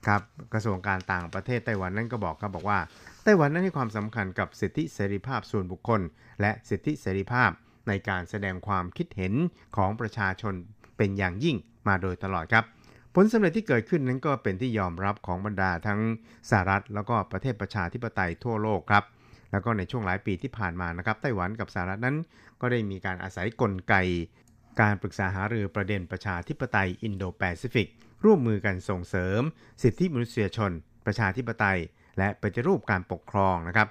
[0.06, 0.22] ครับ
[0.52, 2.78] กระทรวงการต่างประเทศไต้หวันนั้นก็บอกครับบอกว่า
[3.24, 6.00] ไต้หวันนั้นให้ความสำคัญกับสิทธิเสรีภาพส่วนบุคคล
[6.40, 7.50] และสิทธิเสรีภาพ
[7.88, 9.34] ในการแสดงความคิดเห็น
[9.76, 10.54] ของประชาชน
[10.96, 11.56] เป็นอย่างยิ่ง
[11.88, 12.64] มาโดยตลอดครับ
[13.14, 16.00] ผลสำเร็จที่เกิดขึ้นนั้นก็เป็นที่ยอมรับของบรรดาทั้ง
[16.50, 19.04] สหรัฐแล้วก็ประเทศประชาธิปไตยทั่วโลกครับ
[19.52, 22.16] แล้วก็ในช่วงหลายปีที่ผ่านมานะครับไต้หวันกับสหรัฐนั้น
[22.60, 23.94] ก็ได้มีการอาศัยกลไก
[24.80, 27.88] การปรึกษาหารือประเด็นประชาธิปไตยอินโดแปซิฟิก
[28.24, 29.40] ร่วมมือกันส่งเสริม
[29.82, 30.70] สิทธิมนุษยชน
[31.06, 31.78] ประชาธิปไตย
[32.18, 33.88] และปฏิรูปการปกครองนะครับ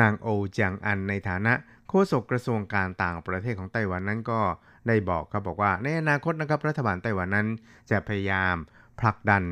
[0.00, 0.28] นางโอ
[0.58, 1.52] จางอันในฐานะ
[1.88, 4.40] โฆษกกระทรวงการต่างประเทศของไต้หวันนั้นก็
[4.88, 7.48] ได้บอกครับบอกว่าในอนาคตนะครับรัฐบาลไต้หวันนั้น
[7.90, 8.54] จะพยายาม
[9.00, 9.42] ผลักดัน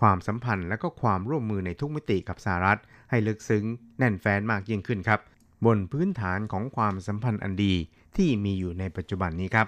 [0.00, 2.80] ความสัมพันธ์และก็ความร่วมมือในทุกมิติกับสหรัฐ
[3.10, 3.64] ให้ลึกซึ้ง
[3.98, 5.20] แน่นแฟ้นมากยิ่งขึ้นครับ
[5.66, 7.74] บนพื้นฐานของความสัมพันธ์อันดี
[8.16, 9.66] ที่มีอยู่ในปัจจุบันนี้ครับ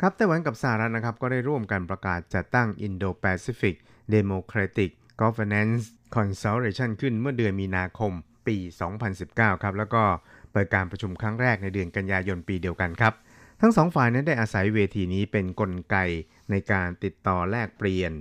[0.00, 3.74] ครับไต้หวันกับสหรัฐนะครับก็ได้ร่วมกันประกาศจัดตั้ง Indo-Pacific
[4.14, 4.90] Democratic
[5.22, 5.84] Governance
[6.16, 8.12] Consultation ขึ้นเมื่อเดือนมีนาคม
[8.46, 8.56] ปี
[9.10, 10.02] 2019 ครับ แล้วก็
[10.52, 13.14] เปิดการประชุมครั้งแรกในเดือนกันยายนปีเดียวกันครับ
[13.60, 15.96] ทั้งสองฝ่ายนั้นได้อาศัยเวทีนี้เป็นนกลไก
[16.50, 18.12] ในการติดต่อแลกเปลี่ยน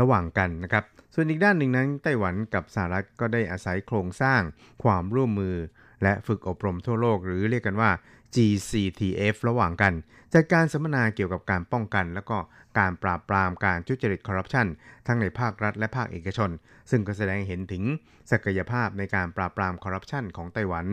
[0.00, 0.84] ระหว่างกันนะครับ
[1.14, 4.40] ส่วนอีกด้านหนึ่งนั้นไต้หวันกับสหรัฐก็ได้อาศัยโครงสร้าง
[4.82, 5.56] ความร่วมมือ
[6.02, 7.90] และฝึกอบรมทั่วโลก หรือเรียกกันว่า
[8.34, 9.92] GCTF ระหว่างกัน
[10.34, 12.38] จัดการสัมมนาเกี่ยวกับการป้องกัน แล้วก็
[12.78, 14.66] การปราบปรามการทุจริตคอร์รัปชัน
[15.06, 16.50] ทั้งในภาครัฐและภาคเอกชน
[16.90, 17.84] ซึ่งก็แสดงเห็นถึง
[18.30, 20.86] ศักยภาพในการปราบปรามคอร์รัปชันของไต้หวัน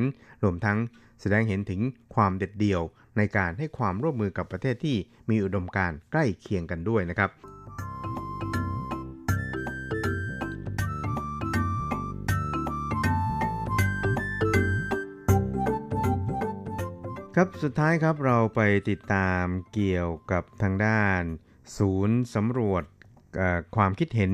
[0.44, 0.78] รวมทั้ง
[1.22, 1.82] แสดงเห็นถึง
[2.16, 2.82] ความเด็ดเดี่ยว
[3.18, 4.98] ในการให้ความร่วมมือกับประเทศที่
[5.30, 8.27] มีอุดมการณ์ใกล้เคียงกันด้วยนะครับ
[17.40, 21.22] ครับสุดท้ายครับเราไปติดตามเกี่ยวกับทางด้าน
[21.78, 22.84] ศูนย์สำรวจ
[23.76, 24.34] ความคิดเห็น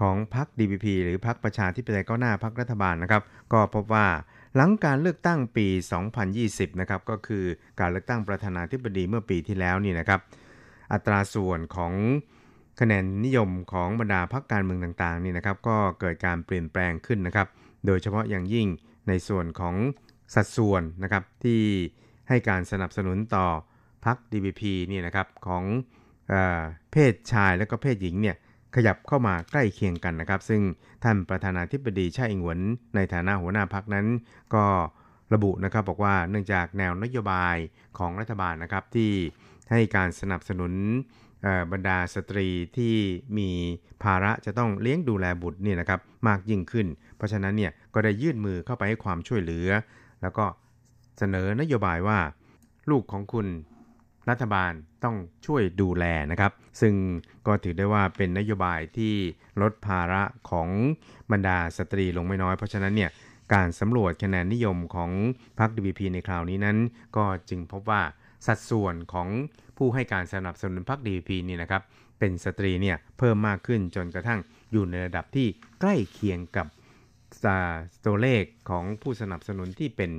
[0.00, 4.06] ของพรรค DPP หรือพรรคประชาธิปไตยก้าวหน้าพรรครัฐบาลนะครับ ก็พบว่า
[4.56, 5.66] หลังการเลือกตั้งปี
[6.24, 7.44] 2020 นะครับก็คือ
[7.80, 10.20] การเลือกตั้งประธานาธิบดีเมื่อปีที่แล้วนี่นะครับ
[10.92, 11.92] อัตราส่วนของ
[12.80, 17.46] คะแนนนิยมของบรรดาพรรคการเมืองต่างๆนี่นะครับ ก็เกิดการเปลี่ยนแปลงขึ้นนะครับ
[17.86, 18.66] โดยเฉพาะอย่างยิ่ง
[19.08, 19.74] ในส่วนของ
[20.34, 21.62] สัดส่วนนะครับที่
[22.28, 23.46] ให้การสนับสนุนต่อ
[24.04, 24.62] พรรค DPP
[24.92, 25.64] นี่นะครับของ
[26.28, 26.34] เอ
[26.92, 28.36] เพศชายและก็เพศหญิงเนี่ย
[28.74, 30.62] ขยับเข้ามาใกล้เคียงกันนะครับ ซึ่ง
[31.04, 32.60] ท่านประธานาธิบดีชาอิงหวน
[32.96, 34.06] ในฐานะหัวหน้าพักนั้น
[34.54, 34.64] ก็
[35.34, 37.56] ระบุนะครับบอกว่าเนื่องจากแนวนโยบาย
[37.98, 39.10] ของรัฐบาลนะครับที่
[39.70, 40.72] ให้การสนับสนุน
[41.72, 42.94] บรรดาสตรีที่
[43.38, 43.50] มี
[44.02, 49.68] ภาระจะต้องเลี้ยงดูแลบุตรนี่นะครับมากยิ่งขึ้น เพราะฉะนั้นเนี่ยก็ได้ยื่นมือเข้าไปให้ความช่วยเหลือ
[50.22, 50.44] แล้วก็
[51.18, 52.18] เสนอนโยบายว่า
[52.90, 53.46] ลูกของคุณ
[54.30, 54.72] รัฐบาล
[55.04, 56.94] ต้องช่วยดูแลนะครับ ซึ่ง
[57.46, 59.14] ก็ถือได้ว่าเป็นนโยบายที่
[59.62, 60.68] ลดภาระของ
[61.32, 63.10] บรรดาสตรีลงไม่น้อย เพราะฉะนั้นเนี่ย
[63.54, 65.10] การสำรวจคะแนนนิยมของ
[65.58, 66.78] พรรค DPP ในคราวนี้นั้น
[67.16, 68.02] ก็จึงพบว่า
[68.46, 69.28] สัดส่วนของ
[69.78, 71.82] ผู้ให้การสนับสนุนพรรค DPP นี่นะครับ
[72.18, 74.40] เป็นสตรีเนี่ยเพิ่มมากขึ้นจนกระทั่ง
[74.72, 75.46] อยู่ในระดับที่
[75.80, 76.66] ใกล้เคียงกับ
[78.06, 80.10] ตัวเลขของผู้สนับสนุนที่เป็น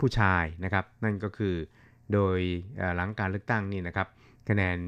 [0.00, 1.54] ผู้ชายนะครับ นั่นก็คือ
[2.12, 2.38] โดย
[2.96, 4.08] หลังการเลือกตั้งนี่นะครับ
[4.48, 4.78] คะแนน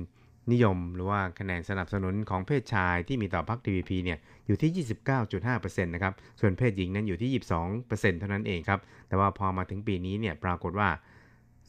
[0.52, 4.86] นิยมหรือว่าคะแนนสนับสนุนของเพศชายที่มีต่อพรรค TVP เนี่ยอยู่ที่
[5.34, 7.30] 29.5%นะครับ ส่วนเพศหญิงนั้นอยู่ที่
[7.60, 10.88] 22%เท่านั้นเองครับ แต่ว่าพอมาถึงปีนี้เนี่ยปรากฏว่า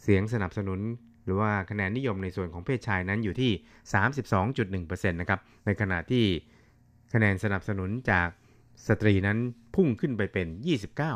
[0.02, 0.80] เสียงสนับสนุน
[1.26, 3.52] หรือว่าคะแนนนิยมในส่วนของเพศชายนั้นอยู่ที่
[4.32, 6.26] 32.1%นะครับ ในขณะที่
[7.14, 8.28] คะแนนสนับสนุนจาก
[8.88, 9.38] สตรีนั้น
[9.76, 10.48] พุ่งขึ้นไปเป็น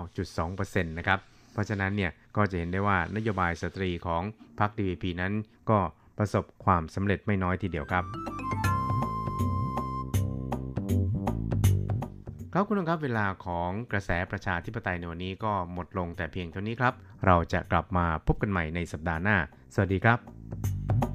[0.08, 1.20] 29.2%นะครับ
[1.56, 4.24] เพราะฉะนั้นเนี่ยก็จะเห็นได้ว่านโยบายสตรีของ
[4.60, 5.34] พรรค DVP นั้น
[5.70, 5.80] ก็
[6.18, 8.04] ประสบความสำเร็จไม่น้อยทีเดียวครับ
[12.54, 16.94] ครับคุณผู้ชมครับเวลาของกระแสประชาธิปไตยในวันนี้ก็หมดลงแต่เพียงเท่านี้ครับ
[17.26, 19.38] เราจะกลับมาพบกันใหม่ในสัปดาห์หน้า
[19.74, 21.15] สวัสดีครับ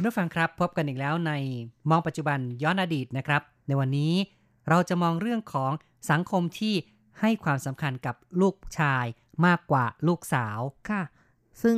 [0.00, 1.32] คุณผู้ฟังครับพบกันอีกแล้วใน
[1.90, 4.14] มองปัจจุบันย้อนอดีตนะครับ ในวันนี้
[4.68, 5.72] เราจะมองเรื่องของ
[6.10, 6.74] สังคมที่
[7.20, 9.04] ให้ความสำคัญกับลูกชาย
[9.46, 11.02] มากกว่าลูกสาวค่ะ
[11.62, 11.76] ซึ่ง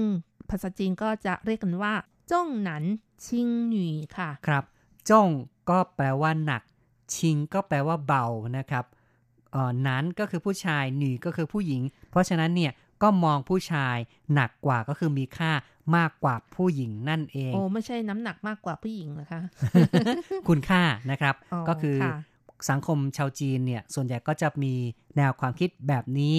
[0.48, 1.94] ภาษาจีนก็จะเรียกกันว่า
[2.30, 2.84] จ้องหนัน
[3.26, 4.64] ชิงหนีค่ะครับ
[5.10, 5.28] จ้อง
[5.70, 6.62] ก็แปลว่าหนัก
[7.14, 8.26] ชิงก็แปลว่าเบา
[8.58, 8.84] นะครับ
[9.52, 13.96] เอ่อนั้นก็คือผู้ชายหนีก็คือผู้หญิง เพราะฉะนั้นเนี่ยก็มองผู้ชาย
[14.34, 15.52] หนักกว่าก็คือมีค่า
[15.97, 19.41] มากกว่าผู้หญิงนั่นเอง โอ้ไม่ใช่น้ำหนักมากกว่าผู้หญิงเหรอคะ
[20.49, 22.14] คุณค่านะครับอ๋อก็คือค่ะ
[22.70, 24.74] สังคมชาวจีนเนี่ยส่วนใหญ่ก็จะมี
[25.16, 26.36] แนวความคิดแบบนี้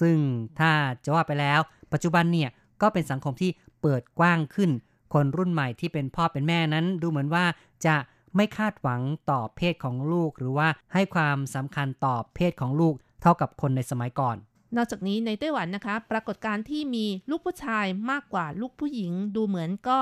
[0.00, 0.16] ซึ่ง
[0.58, 0.70] ถ้า
[1.04, 1.60] จะว่าไปแล้ว
[1.92, 2.50] ปัจจุบันเนี่ย
[2.82, 3.50] ก็เป็นสังคมที่
[3.82, 4.70] เปิดกว้างขึ้น
[5.14, 7.44] คนรุ่นใหม่ที่เป็นพ่อเป็นแม่นั้น ดูเหมือนว่า
[7.86, 7.96] จะ
[8.36, 14.36] ไม่คาดหวังต่อเพศของลูก หรือว่าให้ความสำคัญต่อเพศของลูก เท่ากับคนในสมัยก่อน
[14.76, 19.98] นอกจากนี้ในไต้หวันนะคะ ปรากฏการณ์ที่มีลูกผู้ชายมากกว่าลูกผู้หญิงดูเหมือนก็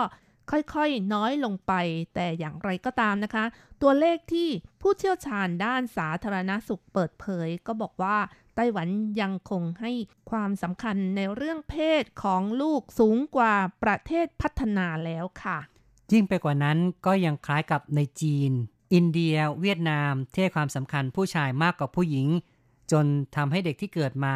[0.51, 1.73] ค่อยๆ น้อยลงไป
[2.15, 3.45] แต่อย่างไรก็ตามนะคะ
[3.83, 4.49] ตัวเลขที่
[4.81, 8.17] ผู้เชี่ยวชาญด้านสาธารณสุขเปิดเผย ก็บอกว่า
[8.57, 8.89] ไต้หวัน
[9.21, 9.93] ยังคงให้
[10.31, 15.59] ความสำคัญในเรื่องเพศของลูกสูงกว่าประเทศพัฒนาแล้วค่ะ
[16.13, 18.53] ยิ่งไปกว่านั้นก็ยังคล้ายกับในจีน
[18.95, 22.27] อินเดีย เวียดนามเทความสำคัญผู้ชายมากกว่าผู้หญิง
[22.93, 24.35] จนทำให้เด็กที่เกิดมา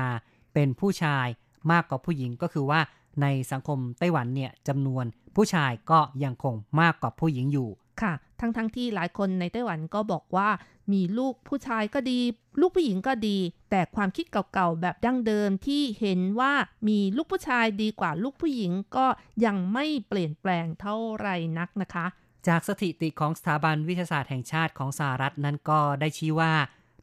[0.54, 1.26] เป็นผู้ชาย
[1.72, 2.80] มากกว่าผู้หญิงก็คือว่า
[3.22, 5.04] ในสังคมไต้หวันเนี่ยจำนวน
[5.36, 7.68] ผู้ชายก็ยังคงมากกว่าผู้หญิงอยู่
[8.02, 10.48] ค่ะ ทั้งๆทที่หลายคนในไต้หวันก็บอกว่า
[10.92, 12.18] มีลูกผู้ชายก็ดี
[12.60, 13.38] ลูกผู้หญิงก็ดี
[13.70, 16.52] แต่ความคิดเก่าๆแบบดั้งเดิมที่เห็นว่า
[16.88, 19.06] มีลูกผู้ชายดีกว่าลูกผู้หญิงก็
[19.44, 22.06] ยังไม่เปลี่ยนแปลงเท่าไหร่นักนะคะ
[22.48, 26.52] จากสถิติของสถาบันวิทยาศาสตร์แห่งชาติของสหรัฐนั้นก็ได้ชี้ว่า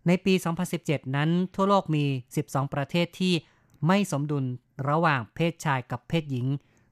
[0.08, 0.34] ในปี
[0.74, 2.06] 2017 นั้นทั่วโลกมี
[2.40, 3.34] 12 ประเทศที่
[3.88, 4.46] ไม่สมดุล
[4.90, 6.48] ระหว่างเพศชายกับเพศหญิง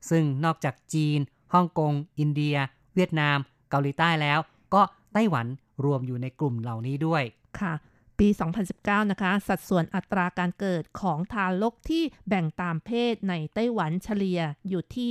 [0.09, 1.19] ซึ่งนอกจากจีน
[1.53, 2.55] ฮ่องกง อินเดีย
[2.95, 3.37] เวียดนาม
[3.69, 4.39] เกาหลีใต้แล้ว
[4.73, 4.81] ก็
[5.13, 5.47] ไต้หวัน
[5.85, 7.23] รวมอยู่ในกลุ่มเหล่านี้ด้วย
[7.59, 7.73] ค่ะ
[8.19, 8.27] ปี
[8.69, 14.39] 2019 นะคะ สัดส่วนอัตราการเกิดของทารกที่แบ่งตามเพศในไต้หวันเฉลี่ย
[14.69, 15.09] อยู่ที่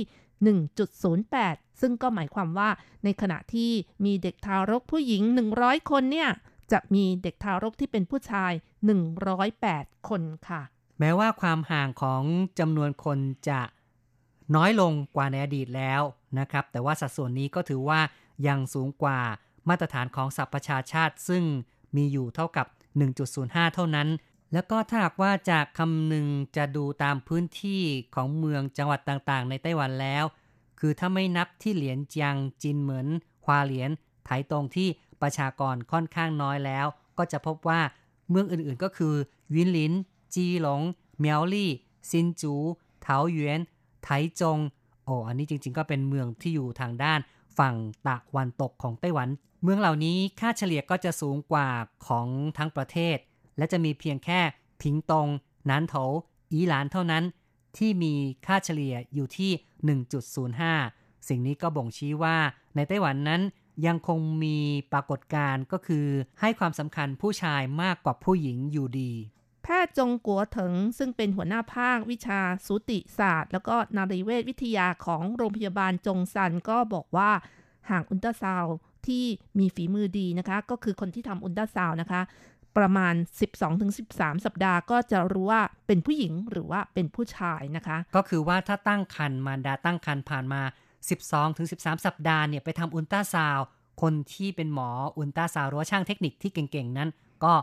[1.09, 2.69] 1.08 ซึ่งก็หมายความว่า
[3.03, 3.71] ในขณะที่
[4.05, 5.23] มีเด็กทารกผู้หญิง
[5.55, 6.29] 100 คนเนี่ย
[6.71, 8.51] จะมีเด็กทารกที่เป็นผู้ชาย
[9.29, 10.61] 108 คนค่ะ
[10.99, 12.23] แม้ว่าความห่างของ
[12.59, 13.61] จำนวนคนจะ
[14.55, 16.01] น้อยลงกว่าในอดีตแล้ว
[16.39, 17.99] นะครับ แต่ว่าสัดส่วนนี้ก็ถือว่า
[18.47, 19.19] ยังสูงกว่า
[19.69, 21.43] มาตรฐานของสหประชาชาติ ซึ่ง
[21.95, 22.67] มีอยู่เท่ากับ
[23.19, 24.09] 1.05 เท่านั้น
[24.53, 27.81] แล้วก็ถ้าหากว่าจากคำหนึ่งจะดูตามพื้นที่
[28.15, 30.25] ของเมืองจังหวัดต่างๆ ในไต้หวันแล้ว
[30.79, 33.07] คือถ้าไม่นับที่เหลียนเจียงจินเหมิน
[33.45, 33.89] ควาเหลียน
[34.25, 34.89] ไถตรงที่
[35.21, 36.85] ประชากรค่อนข้างน้อยแล้ว
[37.17, 37.81] ก็จะพบว่า
[38.29, 39.15] เมืองอื่นๆก็คือ
[39.55, 39.93] วินหลิน
[40.33, 40.81] จีหลง
[41.19, 41.71] เมียวลี่
[42.09, 42.53] ซินจู
[43.01, 43.59] เถาหยวน
[44.03, 44.09] ไถ
[44.39, 44.59] จง
[45.05, 47.19] โอ้ อันนี้จริงๆ ก็เป็นเมืองที่อยู่ทางด้าน
[47.57, 47.75] ฝั่ง
[48.07, 49.29] ตะวันตกของไต้หวัน
[49.63, 51.67] เมืองเหล่านี้ค่าเฉลี่ยก็จะสูงกว่า
[52.07, 53.17] ของทั้งประเทศ
[53.57, 54.39] และจะมีเพียงแค่
[54.81, 55.27] พิงตง
[55.69, 55.95] นานโถ
[56.51, 57.23] อีหลานเท่านั้น
[57.77, 58.13] ที่มี
[58.45, 59.51] ค่าเฉลี่ยอยู่ที่
[60.59, 62.37] 1.05 สิ่งนี้ก็บ่งชี้ว่า
[62.75, 63.41] ในไต้หวันนั้น
[63.85, 64.57] ยังคงมี
[64.91, 66.07] ปรากฏการณ์ก็คือ
[66.41, 69.13] ให้ความสำคัญผู้ชายมากกว่าผู้หญิงอยู่ดี
[69.63, 77.31] แพทย์จงกัวเถิงซึ่งเป็นหัวหน้าภาควิชาสูติศาสตร์ แล้วก็นารีเวชวิทยาของโรงพยาบาลจงซันก็บอกว่า
[77.89, 78.75] หากอุลตราซาวด์
[79.07, 79.25] ที่
[79.59, 82.21] มีฝีมือดีนะคะ ก็คือคนที่ทำอุลตราซาวด์นะคะ
[82.77, 83.13] ประมาณ
[83.79, 90.61] 12-13 สัปดาห์ก็จะรู้ว่าเป็นผู้หญิงหรือว่าเป็นผู้ชายนะคะ ก็คือว่าถ้าตั้งครรภ์มารดาตั้งครรภ์ผ่านมา
[91.07, 93.65] 12-13 สัปดาห์เนี่ยไปทำอุลตราซาวด์
[94.01, 97.09] คนที่เป็นหมออุลตราซาวด์หรือว่าช่างเทคนิคที่เก่งๆนั้น
[97.43, 97.53] ก็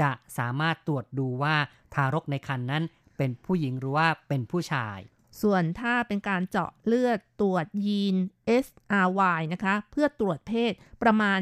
[0.00, 1.54] จะสามารถตรวจดูว่า
[1.94, 2.82] ทารกในครรภ์นั้น
[3.16, 4.98] เป็นผู้หญิงหรือว่าเป็นผู้ชาย
[5.42, 8.16] ส่วนถ้าเป็นการเจาะเลือดตรวจยีน
[8.64, 10.72] SRY นะคะ เพื่อตรวจเพศ
[11.02, 11.40] ประมาณ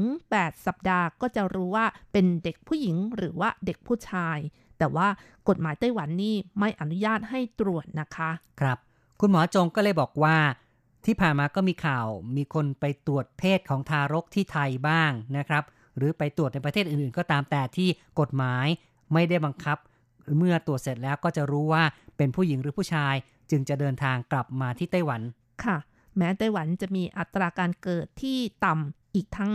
[0.00, 4.38] 7-8 สัปดาห์ก็จะรู้ว่าเป็นเด็กผู้หญิงหรือว่าเด็กผู้ชาย
[4.78, 5.08] แต่ว่า
[5.48, 8.30] กฎหมายไต้หวันนี่ไม่อนุญาตให้ตรวจนะคะ
[8.60, 8.78] ครับ
[9.20, 10.36] คุณหมอจงก็เลยบอกว่า
[11.10, 12.06] ที่ผ่านมาก็มีข่าว
[12.36, 15.64] มีคนไปตรวจเพศของทารกที่ไทยบ้างนะครับ
[15.96, 17.88] หรือไปตรวจในประเทศอื่นๆ ก็ตามแต่ที่
[18.20, 18.66] กฎหมาย
[19.12, 19.78] ไม่ได้บังคับ
[20.36, 21.82] เมื่อตรวจเสร็จแล้วก็จะรู้ว่า
[22.16, 23.14] เป็นผู้หญิงหรือผู้ชาย
[23.50, 25.20] จึงจะเดินทางกลับมาที่ไต้หวัน
[25.64, 25.76] ค่ะ
[26.16, 29.52] แม้ไต้หวันจะมีอัตราการเกิดที่ต่ำอีกทั้ง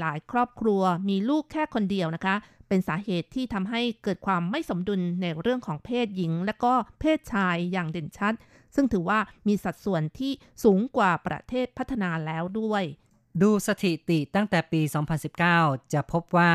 [0.00, 2.36] หลายๆ ครอบครัวมีลูกแค่คนเดียวนะคะ
[2.68, 8.34] เป็นสาเหตุที่ทำให้เกิดความไม่สมดุลในเรื่องของเพศหญิง และก็เพศชายอย่างเด่นชัด
[8.76, 9.18] ซึ่งถือว่า
[9.48, 10.32] มีสัดส่วนที่
[10.64, 12.84] สูงกว่าประเทศพัฒนาแล้วด้วย
[13.42, 14.80] ดูสถิติตั้งแต่ปี
[15.36, 16.52] 2019 จะพบว่า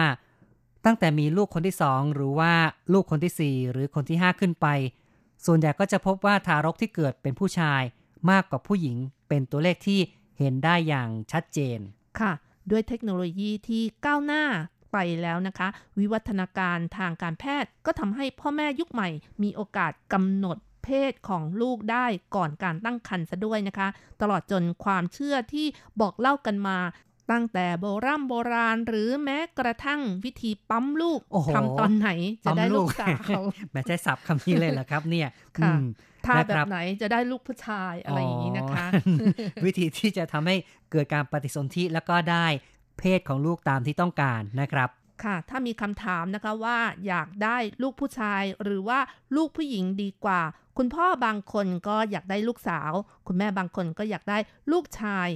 [0.85, 2.53] ตั้งแต่มีลูกคนที่สองหรือว่า
[2.93, 4.67] ลูกคนที่สี่หรือคนที่ห้าขึ้นไป
[5.45, 7.81] ส่วนใหญ่ก็จะพบว่าทารกที่เกิดเป็นผู้ชาย
[8.31, 8.97] มากกว่าผู้หญิง
[9.27, 9.99] เป็นตัวเลขที่
[10.39, 11.79] เห็นได้อย่างชัดเจน
[12.19, 12.31] ค่ะ
[12.71, 14.43] ด้วยเทคโนโลยีที่ก้าวหน้า
[14.93, 15.67] ไปแล้วนะคะ
[15.99, 19.09] วิวัฒนาการทางการแพทย์ก็ทำให้พ่อแม่ยุคใหม่
[19.43, 22.05] มีโอกาสกำหนด เพศของลูกได้
[22.35, 23.87] ก่อนการตั้งครรภ์ซะด้วยนะคะ
[24.21, 25.65] ตลอดจนความเชื่อที่
[26.01, 26.77] บอกเล่ากันมา
[27.31, 32.09] ตั้งแต่โบราณโบราณหรือแม้กระทั่งวิธีปั๊มลูกโอ้โหทำตอนไหน
[32.45, 33.07] จะได้ลูกสา
[33.39, 35.27] วแม่ใช้ศัพท์คำนี้เลยเหรอครับเนี่ย
[35.59, 35.83] ค่ะอืม
[36.25, 40.55] ถ้านะแบครับบไหนจะได้ลูกผู้ชายอะไรอย่างนี้นะคะอ๋อวิธีที่จะทำให้
[40.91, 42.47] เกิดการปฏิสนธิแล้วก็ได้
[42.99, 44.89] เพศของลูกตามที่ต้องการนะครับ
[45.23, 48.99] ค่ะ ถ้ามีคำถามนะคะว่าอยากได้ลูกผู้ชายหรือว่า
[49.35, 50.41] ลูกผู้หญิงดีกว่า
[50.77, 52.91] คุณพ่อบางคนก็อยากได้ลูกสาว
[53.27, 54.37] คุณแม่บางคนก็อยากได้
[54.71, 55.27] ลูกชาย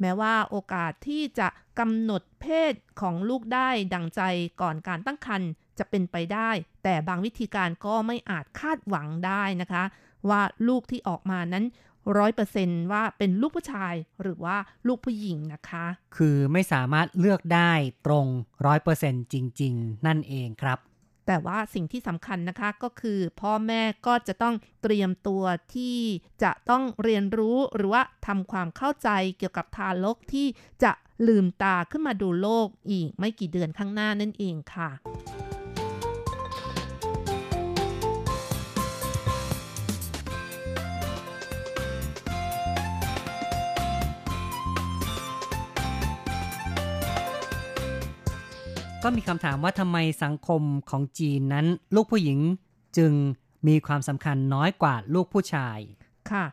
[0.00, 4.22] แม้ว่าโอกาสที่จะกำหนดเพศของลูกได้ดังใจ
[4.60, 6.50] ก่อนการตั้งครรภ์จะเป็นไปได้
[6.84, 9.84] แต่บางวิธีการก็ไม่อาจคาดหวังได้นะคะ
[10.28, 11.64] ว่าลูกที่ออกมานั้น
[12.18, 14.56] ร้อยเปอร์เซนว่าเป็นลูกผู้ชายหรือว่า
[14.86, 15.86] ลูกผู้หญิงนะคะ
[16.16, 17.72] คือไม่สามารถเลือกได้
[18.06, 18.26] ตรง
[18.66, 20.78] ร้อยเปอร์เซนจริง ๆ นั่นเองครับ
[21.26, 25.42] แต่ว่าสิ่งที่สำคัญนะคะก็คือ พ่อแม่ก็จะต้องเตรียมตัว
[25.74, 25.98] ที่
[26.42, 29.08] จะต้องเรียนรู้หรือว่าทำความเข้าใจ
[29.38, 30.46] เกี่ยวกับทารกที่
[30.84, 30.92] จะ
[31.28, 34.90] ลืมตาขึ้นมาดูโลกอีกไม่กี่เดือนข้างหน้านั่นเองค่ะ
[49.04, 52.38] ก็มีคำถามว่าทำไมสังคมของจีนนั้น ลูกผู้หญิง
[52.98, 53.12] จึง
[53.68, 55.78] มีความสำคัญน้อยกว่าลูกผู้ชาย
[56.30, 56.44] ค่ะ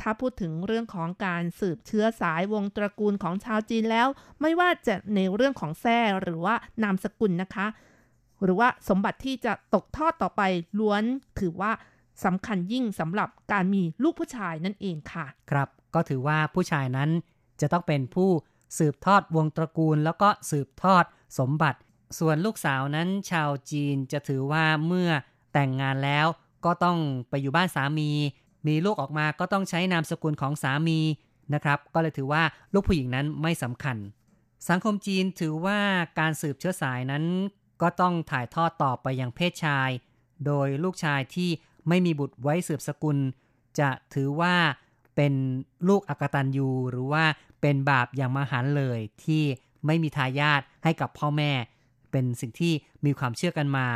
[0.00, 4.08] ถ้าพูดถึงเรื่องของการสืบเชื้อสายวงตระกูลของชาวจีนแล้ว
[4.40, 7.66] ไม่ว่าจะในเรื่องของแท้หรือว่านามสกุลนะคะ
[8.42, 10.42] หรือว่าสมบัติที่จะตกทอดต่อไป
[10.78, 11.02] ล้วน
[11.40, 11.72] ถือว่า
[12.24, 17.10] สำคัญยิ่งสำหรับการมีลูกผู้ชายนั่นเองค่ะ ครับ ก็ถือว่าผู้ชายนั้น
[17.60, 18.30] จะต้องเป็นผู้
[18.78, 21.04] สืบทอดวงตระกูลแล้วก็สืบทอด
[21.38, 21.78] สมบัติ
[22.18, 25.10] ส่วนลูกสาวนั้นชาวจีนจะถือว่าเมื่อ
[25.52, 26.26] แต่งงานแล้ว
[26.64, 28.10] ก็ต้องไปอยู่บ้านสามี
[28.66, 31.00] มีลูกออกมาก็ต้องใช้นามสกุลของสามี
[31.54, 33.96] นะครับ ก็เลยถือว่าลูกผู้หญิงนั้นไม่สำคัญ
[34.68, 35.78] สังคมจีนถือว่า
[36.18, 37.24] การสืบเชื้อสายนั้น
[37.82, 39.90] ก็ต้องถ่ายทอดต่อไปยังเพศชาย
[40.46, 41.50] โดยลูกชายที่
[41.88, 43.18] ไม่มีบุตรไว้สืบสกุล
[43.80, 44.54] จะถือว่า
[45.16, 45.32] เป็น
[45.88, 47.24] ลูกอกตันยูหรือว่า
[47.60, 49.44] เป็นบาปอย่างมหันเลยที่
[49.86, 51.52] ไม่มีทายาทให้กับพ่อแม่
[52.10, 52.72] เป็นสิ่งที่
[53.04, 53.88] มีความเชื่อกันมา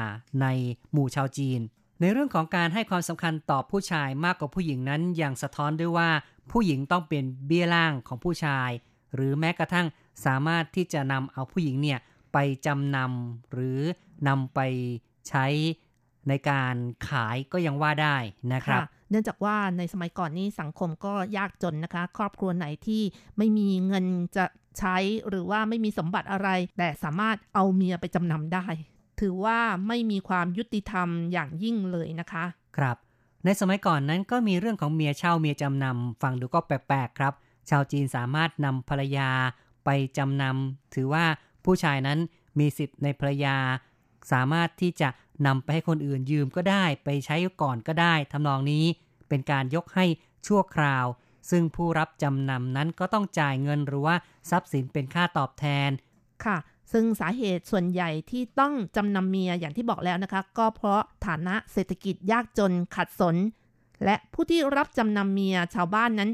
[0.42, 0.46] ใน
[0.92, 1.60] หมู่ชาวจีน
[2.00, 6.10] ในเรื่องของการให้ความสำคัญต่อผู้ชายมากกว่าผู้หญิงนั้นอย่างสะท้อนด้วยว่า
[6.50, 8.70] ผู้หญิงต้องเป็นเบี้ยล่างของผู้ชาย
[9.14, 9.86] หรือแม้กระทั่ง
[10.24, 11.98] สามารถที่จะนำเอาผู้หญิงเนี่ย
[12.32, 13.80] ไปจำนำหรือ
[14.28, 14.60] นำไป
[15.28, 15.46] ใช้
[16.28, 16.74] ในการ
[17.08, 18.16] ขายก็ยังว่าได้
[18.54, 18.80] นะครับ
[19.10, 23.02] เนื่องจากว่าในสมัยก่อนนี้สังคมก็ยากจนนะคะ ครอบครัวไหนที่
[23.36, 24.04] ไม่มีเงิน
[24.36, 24.44] จะ
[24.78, 24.96] ใช้
[25.28, 26.48] หรือว่าไม่มีสมบัติอะไร
[26.78, 28.66] แต่สามารถเอาเมียไปจำนำได้
[29.20, 29.58] ถือว่า
[29.88, 32.44] ไม่มีความยุติธรรมอย่างยิ่งเลยนะคะ
[32.76, 32.96] ครับ
[33.44, 37.32] ในสมัยก่อนนั้นก็มีเรื่องของเมียเช่าเมียจำนำฟังดูก็แปลกๆครับ
[37.70, 39.30] ชาวจีนสามารถนำภรรยา
[39.84, 41.24] ไปจำนำถือว่า
[41.64, 42.18] ผู้ชายนั้น
[42.58, 43.56] มีสิทธิ์ในภรรยา
[44.32, 45.08] สามารถที่จะ
[45.46, 48.84] นำไปให้คนอื่นยืมก็ได้ ไปใช้ก่อนก็ได้ทำนองนี้
[49.28, 50.06] เป็นการยกให้
[50.46, 51.06] ชั่วคราว
[51.50, 54.16] ซึ่งผู้รับจำนำนั้นก็ต้องจ่ายเงินหรือว่า
[54.50, 55.90] ทรัพย์สินเป็นค่าตอบแทน
[56.44, 56.56] ค่ะ
[56.92, 63.36] ซึ่งสาเหตุส่วนใหญ่ที่ต้องจำนำเมียอย่างที่บอกแล้วนะคะ ก็เพราะฐานะเศรษฐกิจยากจนขัดสน
[64.04, 66.30] และผู้ที่รับจำนำเมียชาวบ้านนั้น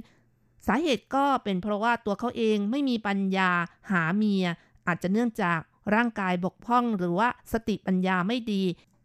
[0.67, 3.51] สาเหตุก็เป็นเพราะว่าตัวเขาเองไม่มีปัญญา
[3.91, 4.45] หาเมีย
[4.87, 5.61] อาจจะเนื่องจาก
[5.95, 8.63] ร่างกายบกพร่องหรือว่าสติปัญญาไม่ดี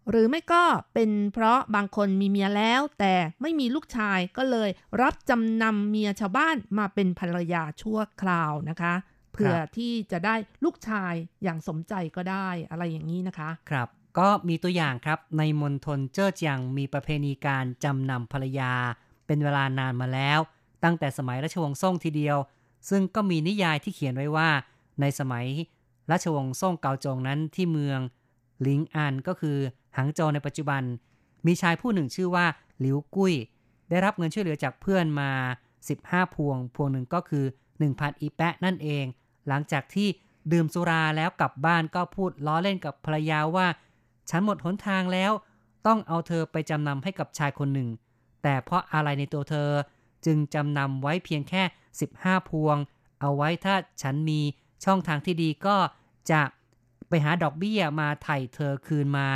[0.10, 4.70] หรือไม่ก็เป็นเพราะบางคนมีเมียแล้ว แต่ไม่มีลูกชายก็เลย
[5.02, 8.94] รับจำนำเมียชาวบ้านมาเป็นภรรยาชั่วคราวนะคะ
[9.32, 10.36] เผื่อที่จะได้
[10.66, 13.88] ลูกชายอย่างสมใจก็ได้อะไรอย่างนี้นะคะ ครับ
[14.20, 18.74] ก็มีตัวอย่างครับในมณฑลเจ้อเจียงมีประเพณีการจำนำภรรยา
[19.26, 20.40] เป็นเวลานานมาแล้ว
[20.84, 22.38] ตั้งแต่สมัยราชวงศ์ซ่งทีเดียว
[22.90, 24.50] ซึ่งก็มีนิยายที่เขียนไว้ว่า
[25.02, 25.46] ในสมัย
[26.12, 28.00] ราชวงศ์ซ่งเกาจงนั้นที่เมือง
[28.62, 29.58] หลิงอันก็คือ
[29.98, 30.82] หังโจในปัจจุบัน
[31.46, 32.46] มีชายผู้หนึ่งชื่อว่า
[32.80, 33.34] หลิวกุ้ย
[33.90, 35.32] ได้รับเงินช่วยเหลือจากเพื่อนมา
[35.84, 37.46] 15 พวง พวงหนึ่งก็คือ
[37.84, 39.06] 1,000 อีแปะนั่นเอง
[39.48, 40.08] หลังจากที่
[40.52, 43.68] ดื่มสุราแล้วกลับบ้านก็พูดล้อเล่นกับภรรยาว่า
[44.30, 45.32] ฉันหมดหนทางแล้ว
[45.88, 47.90] ต้องเอาเธอไปจำนำให้กับชายคนหนึ่ง
[48.44, 49.70] แต่เพราะอะไรในตัวเธอ
[50.26, 51.64] จึงจำนำไว้เพียงแค่
[52.08, 52.78] 15 พวง
[53.22, 54.40] เอาไว้ถ้าฉันมี
[54.86, 55.78] ช่องทางที่ดีก็
[56.32, 56.42] จะ
[57.10, 59.28] ไปหาดอกเบี้ยมาไถ่เธอคืนมา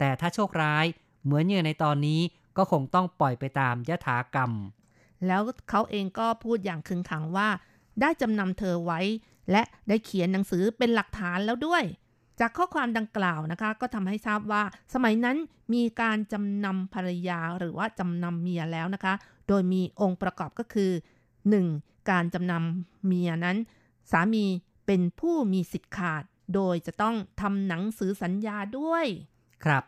[0.00, 0.84] แต่ถ้าโชคร้าย
[1.24, 2.20] เหมือนอย่างในตอนนี้
[2.56, 4.52] ก็คงต้องปล่อยไปตามยถากรรม
[5.26, 7.48] แล้วเขาเองก็พูดอย่างคึงขังว่า
[8.00, 9.00] ได้จำนำเธอไว้
[9.50, 11.82] และได้เขียนหนังสือเป็นหลักฐานแล้วด้วย
[12.40, 14.62] จากข้อความดังกล่าวนะคะ ก็ทำให้ทราบว่า
[14.94, 15.36] สมัยนั้น
[15.74, 19.14] มีการจำนำภรรยาหรือว่าจำนำเมียแล้วนะคะ
[19.48, 20.90] โดยมีองค์ประกอบก็คือ
[21.50, 22.10] 1.
[22.10, 23.56] การจำนำเมียนั้น
[24.10, 24.44] สามี
[24.86, 26.22] เป็นผู้มีสิทธิ์ขาด
[26.54, 29.06] โดยจะต้องทำหนังสือสัญญาด้วย
[29.64, 29.82] ครับ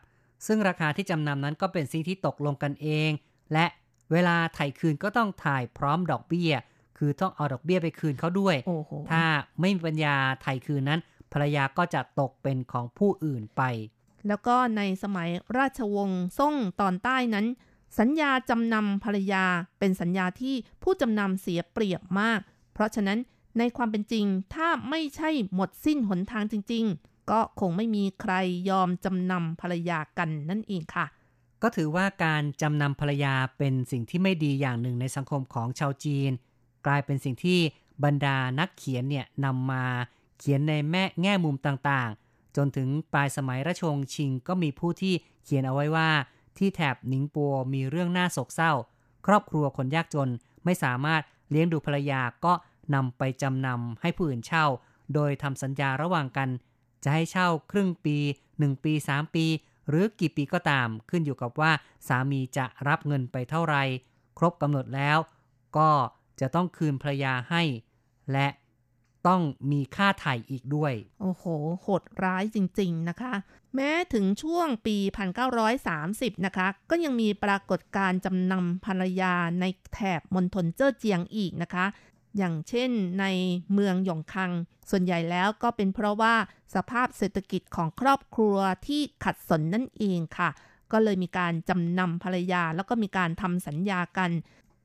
[0.45, 3.11] ซึ่งราคาที่จำนำนั้นก็เป็นสิ่งที่ตกลงกันเอง
[3.53, 3.65] และ
[4.11, 6.53] เวลาถ่ายคืนก็ต้องถ่ายพร้อมดอกเบี้ย
[6.97, 9.23] คือต้องเอาดอกเบี้ยไปคืนเขาด้วยโอ้โหถ้า
[9.59, 10.15] ไม่มีปัญญา
[10.45, 10.99] ถ่ายคืนนั้น
[11.33, 13.61] ภรรยาก็จะตกเป็นของผู้อื่นไป
[14.27, 17.45] แล้วก็ในสมัยราชวงศ์ซ่งตอนใต้นั้น
[17.99, 19.45] สัญญาจำนำภรรยา
[19.79, 22.39] เป็นสัญญาที่ผู้จำนำเสียเปรียบมาก
[22.73, 23.19] เพราะฉะนั้น
[23.57, 28.33] ในความเป็นจริงถ้าไม่ใช่หมดสิ้นหนทางจริงๆ ก็คงไม่มีใคร
[28.69, 31.05] ยอมจำนำภรรยากันนั่นเองค่ะ
[31.61, 36.31] ก็ถือว่าการจำนำภรรยาเป็นสิ่งที่ไม่ดีอย่างหนึ่งในสังคมของชาวจีน
[36.85, 37.59] กลายเป็นสิ่งที่
[38.03, 39.85] บรรดานักเขียนเนี่ยนำมา
[40.39, 45.13] เขียนในแม่แง่มุมต่างๆ จนถึงปลายสมัยราชวงศ์ชิงก็มีผู้ที่
[45.43, 46.09] เขียนเอาไว้ว่า
[46.57, 48.71] ที่แถบหนิงปัวมีเรื่องน่าโศกเศร้า
[49.25, 50.29] ครอบครัวคนยากจน
[50.65, 52.53] ไม่สามารถเลี้ยงดูภรรยาก็
[52.95, 54.65] นำไปจำนำให้ผู้อื่นเช่า
[55.13, 56.49] โดยทำสัญญาระหว่างกัน
[57.03, 58.17] จะให้เช่าครึ่งปี
[58.51, 59.45] 1 ปี 3 ปี
[59.89, 61.71] หรือกี่ปีก็ตาม ขึ้นอยู่กับว่า
[62.07, 63.75] สามีจะรับเงินไปเท่าไร
[64.37, 65.17] ครบกำหนดแล้ว
[65.77, 65.89] ก็
[66.39, 67.63] จะต้องคืนภรรยาให้
[68.31, 68.47] และ
[69.27, 69.41] ต้อง
[69.71, 71.43] มีค่าถ่ายอีกด้วย โอ้โห
[71.81, 73.33] โหดร้ายจริงๆนะคะ
[73.75, 74.97] แม้ถึงช่วงปี
[75.71, 81.85] 1930 นะคะ ก็ยังมีปรากฏการณ์จำนำภรรยาในแถบมณฑลเจ้อเจียงอีกนะคะ
[82.37, 83.25] อย่างเช่นใน
[83.73, 84.51] เมืองหยงคัง
[84.89, 86.35] ส่วนใหญ่แล้วก็เป็นเพราะว่า
[86.75, 88.57] สภาพเศรษฐกิจของครอบครัว
[88.87, 90.49] ที่ขัดสนนั่นเองค่ะ
[90.91, 94.31] ก็เลยมีการจำนำภรรยาแล้วก็มีการทำสัญญากัน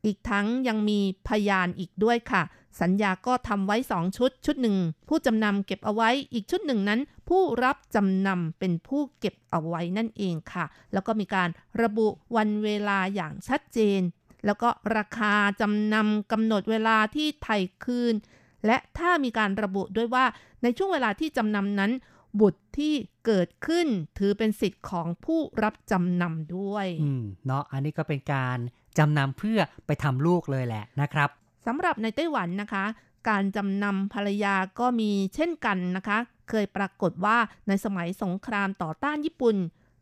[0.05, 2.43] อีกทั้งยังมีพยานอีกด้วยค่ะ
[2.81, 4.77] สัญญาก็ทำไว้2ชุด ชุดหนึ่ง
[5.09, 11.49] ผู้จำนำเก็บเอาไว้อีกชุดหนึ่งนั้น ผู้รับจำนำเป็นผู้เก็บเอาไว้นั่นเองค่ะ แล้วก็มีการ
[11.83, 14.01] ระบุวันเวลาอย่างชัดเจน
[14.47, 18.15] แล้วก็ราคาจำนำกำหนดเวลาที่ไถ่คืน
[18.67, 20.25] และถ้ามีการระบุด้วยว่า
[20.63, 21.93] ในช่วงเวลาที่จำนำนั้น
[22.41, 22.95] บุตรที่
[23.27, 23.87] เกิดขึ้น
[24.19, 28.59] ถือเป็นสิทธิ์ของผู้รับจำนำด้วยอืมเนาะอันนี้ก็เป็นการ
[28.99, 31.29] จำนำเพื่อไปทำลูกเลยแหละนะครับ
[31.67, 32.85] สำหรับในไต้หวันนะคะ
[33.29, 36.19] การจำนำภรรยาก็มีเช่นกันนะคะ
[36.49, 39.57] เคยปรากฏว่าในสมัยสงครามต่อต้านญี่ปุ่น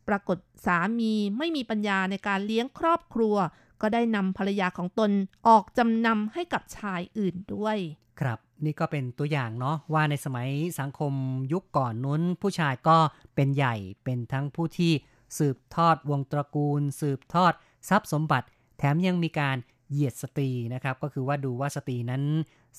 [0.08, 3.36] ปรากฏสามีไม่มีปัญญาในการเลี้ยงครอบครัว
[3.80, 5.10] ก็ได้นำภรรยาของตน
[5.48, 7.78] ออกจำนำให้กับชายอื่นด้วย
[8.20, 10.48] ครับนี่ก็เป็นตัวอย่างเนาะว่าในสมัย
[10.80, 11.12] สังคม
[11.52, 12.96] ยุคก่อนนู้น ผู้ชายก็
[13.34, 13.74] เป็นใหญ่
[14.04, 14.92] เป็นทั้งผู้ที่
[15.38, 17.52] สืบทอดวงตระกูล สืบทอด
[17.88, 18.46] ทรัพย์สมบัติ
[18.78, 19.56] แถมยังมีการ
[19.90, 22.22] เหยียดสตรีนะครับ ก็คือว่าดูว่าสตรีนั้น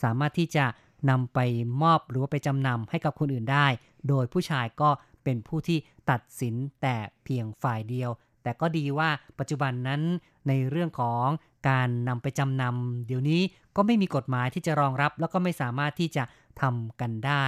[0.01, 0.65] สามารถที่จะ
[1.09, 1.39] นำไป
[1.81, 3.67] มอบหรือว่าไปจำนำให้กับคนอื่นได้
[4.09, 4.89] โดยผู้ชายก็
[5.23, 5.77] เป็นผู้ที่
[6.09, 8.09] ตัดสินแต่เพียงฝ่ายเดียว
[8.47, 10.01] แต่ก็ดีว่าปัจจุบันนั้น
[10.47, 11.25] ในเรื่องของ
[11.69, 13.41] การนำไปจำนำเดี๋ยวนี้
[13.75, 16.23] ก็ไม่มีกฎหมายที่จะรองรับ แล้วก็ไม่สามารถที่จะ
[16.61, 17.45] ทำกันได้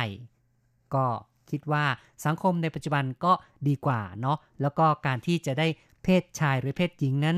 [0.93, 1.05] ก็
[1.49, 1.85] คิดว่า
[2.25, 3.33] สังคมในปัจจุบันก็
[3.67, 5.67] ดีกว่าเนาะแล้วก็การที่จะได้
[6.03, 7.37] เพศชายหรือเพศหญิงนั้น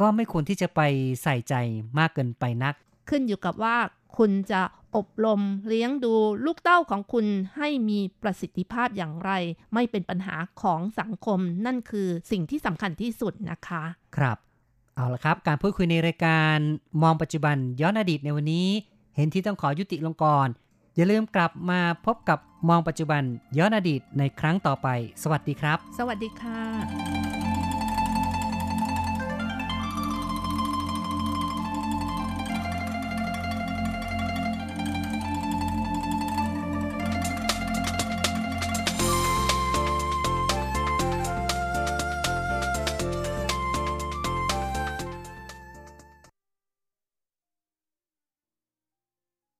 [0.00, 0.80] ก็ไม่ควรที่จะไป
[1.22, 1.54] ใส่ใจ
[1.98, 2.74] มากเกินไปนัก
[3.08, 3.76] ขึ้นอยู่กับว่า
[4.16, 4.62] คุณจะ
[4.96, 7.26] อบรม เลี้ยงดูลูกเต้าของคุณ
[7.56, 9.30] ให้มีประสิทธิภาพอย่างไร
[9.74, 13.82] ไม่เป็นปัญหาของสังคม นั่นคือสิ่งที่สำคัญที่สุดนะคะ
[14.16, 14.38] ครับ
[14.96, 16.56] เอาละครับ การพูดคุยในรายการ
[17.02, 18.68] มองปัจจุบันย้อนอดีตในวันนี้
[19.16, 20.48] เห็นที่ต้องขอยุติลงก่อน
[20.96, 22.38] อย่าลืมกลับมาพบกับ
[22.68, 23.22] มองปัจจุบัน
[23.58, 24.88] ย้อนอดีตในครั้งต่อไป
[25.22, 27.15] สวัสดีครับ สวัสดีค่ะ